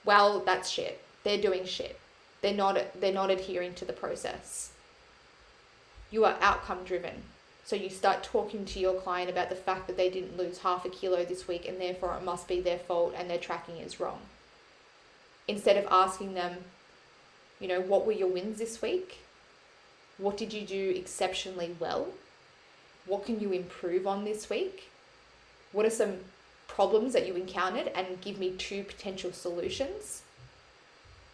Well, 0.06 0.40
that's 0.40 0.70
shit. 0.70 1.02
They're 1.24 1.42
doing 1.42 1.66
shit. 1.66 2.00
They're 2.42 2.54
not 2.54 2.80
they're 3.02 3.12
not 3.12 3.30
adhering 3.30 3.74
to 3.76 3.86
the 3.86 3.94
process. 3.94 4.72
You 6.10 6.24
are 6.24 6.38
outcome 6.40 6.86
driven. 6.86 7.24
So 7.66 7.76
you 7.76 7.90
start 7.90 8.24
talking 8.24 8.66
to 8.66 8.80
your 8.80 8.96
client 8.96 9.30
about 9.30 9.50
the 9.50 9.56
fact 9.56 9.88
that 9.88 9.98
they 9.98 10.10
didn't 10.10 10.38
lose 10.38 10.60
half 10.60 10.86
a 10.86 10.90
kilo 10.90 11.26
this 11.26 11.48
week 11.48 11.68
and 11.68 11.80
therefore 11.80 12.16
it 12.16 12.24
must 12.24 12.48
be 12.48 12.62
their 12.62 12.80
fault 12.80 13.14
and 13.16 13.30
their 13.30 13.38
tracking 13.38 13.78
is 13.78 14.00
wrong 14.00 14.22
instead 15.50 15.78
of 15.78 15.88
asking 15.92 16.36
them, 16.36 16.58
you 17.60 17.68
know, 17.68 17.82
what 17.82 18.06
were 18.06 18.12
your 18.12 18.28
wins 18.28 18.60
this 18.60 18.82
week? 18.82 19.26
What 20.18 20.38
did 20.38 20.54
you 20.54 20.66
do 20.66 20.94
exceptionally 20.96 21.76
well? 21.80 22.10
What 23.06 23.26
can 23.26 23.40
you 23.40 23.52
improve 23.52 24.06
on 24.06 24.24
this 24.24 24.50
week? 24.50 24.90
What 25.72 25.86
are 25.86 25.92
some 25.92 26.18
problems 26.68 27.14
that 27.14 27.28
you 27.28 27.36
encountered 27.36 27.92
and 27.96 28.22
give 28.22 28.40
me 28.40 28.52
two 28.52 28.84
potential 28.84 29.32
solutions? 29.32 30.22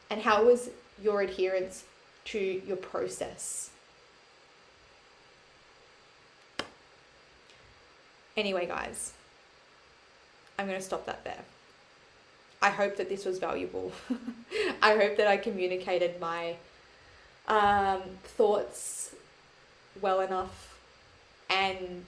And 0.09 0.21
how 0.21 0.45
was 0.45 0.69
your 1.01 1.21
adherence 1.21 1.83
to 2.25 2.39
your 2.39 2.77
process? 2.77 3.69
Anyway, 8.37 8.65
guys, 8.65 9.13
I'm 10.59 10.67
going 10.67 10.79
to 10.79 10.85
stop 10.85 11.05
that 11.05 11.23
there. 11.23 11.43
I 12.61 12.69
hope 12.69 12.97
that 12.97 13.09
this 13.09 13.25
was 13.25 13.39
valuable. 13.39 13.91
I 14.81 14.95
hope 14.95 15.17
that 15.17 15.27
I 15.27 15.37
communicated 15.37 16.19
my 16.19 16.55
um, 17.47 18.01
thoughts 18.23 19.13
well 20.01 20.21
enough, 20.21 20.74
and 21.49 22.03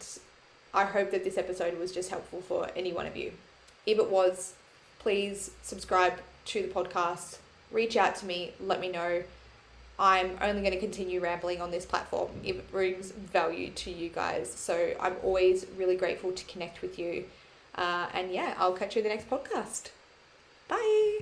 I 0.74 0.86
hope 0.86 1.12
that 1.12 1.24
this 1.24 1.38
episode 1.38 1.78
was 1.80 1.92
just 1.92 2.10
helpful 2.10 2.42
for 2.42 2.70
any 2.76 2.94
one 2.94 3.06
of 3.06 3.16
you. 3.16 3.34
If 3.86 3.98
it 3.98 4.10
was, 4.10 4.54
please 5.00 5.52
subscribe 5.62 6.14
to 6.46 6.62
the 6.62 6.68
podcast, 6.68 7.38
reach 7.72 7.98
out 7.98 8.16
to 8.18 8.26
me, 8.26 8.54
let 8.60 8.80
me 8.80 8.90
know. 8.90 9.24
I'm 10.00 10.38
only 10.42 10.62
going 10.62 10.74
to 10.74 10.80
continue 10.80 11.20
rambling 11.20 11.60
on 11.62 11.72
this 11.72 11.86
platform 11.86 12.30
if 12.44 12.56
it 12.56 12.72
brings 12.72 13.12
value 13.12 13.72
to 13.72 13.92
you 13.92 14.10
guys. 14.10 14.54
So 14.54 14.94
I'm 15.00 15.16
always 15.24 15.66
really 15.76 15.96
grateful 15.96 16.32
to 16.32 16.46
connect 16.46 16.82
with 16.82 17.00
you. 17.00 17.26
Uh, 17.74 18.08
and 18.14 18.32
yeah, 18.32 18.54
I'll 18.58 18.74
catch 18.74 18.96
you 18.96 19.02
in 19.02 19.08
the 19.08 19.16
next 19.16 19.30
podcast. 19.30 19.90
Bye. 20.68 21.20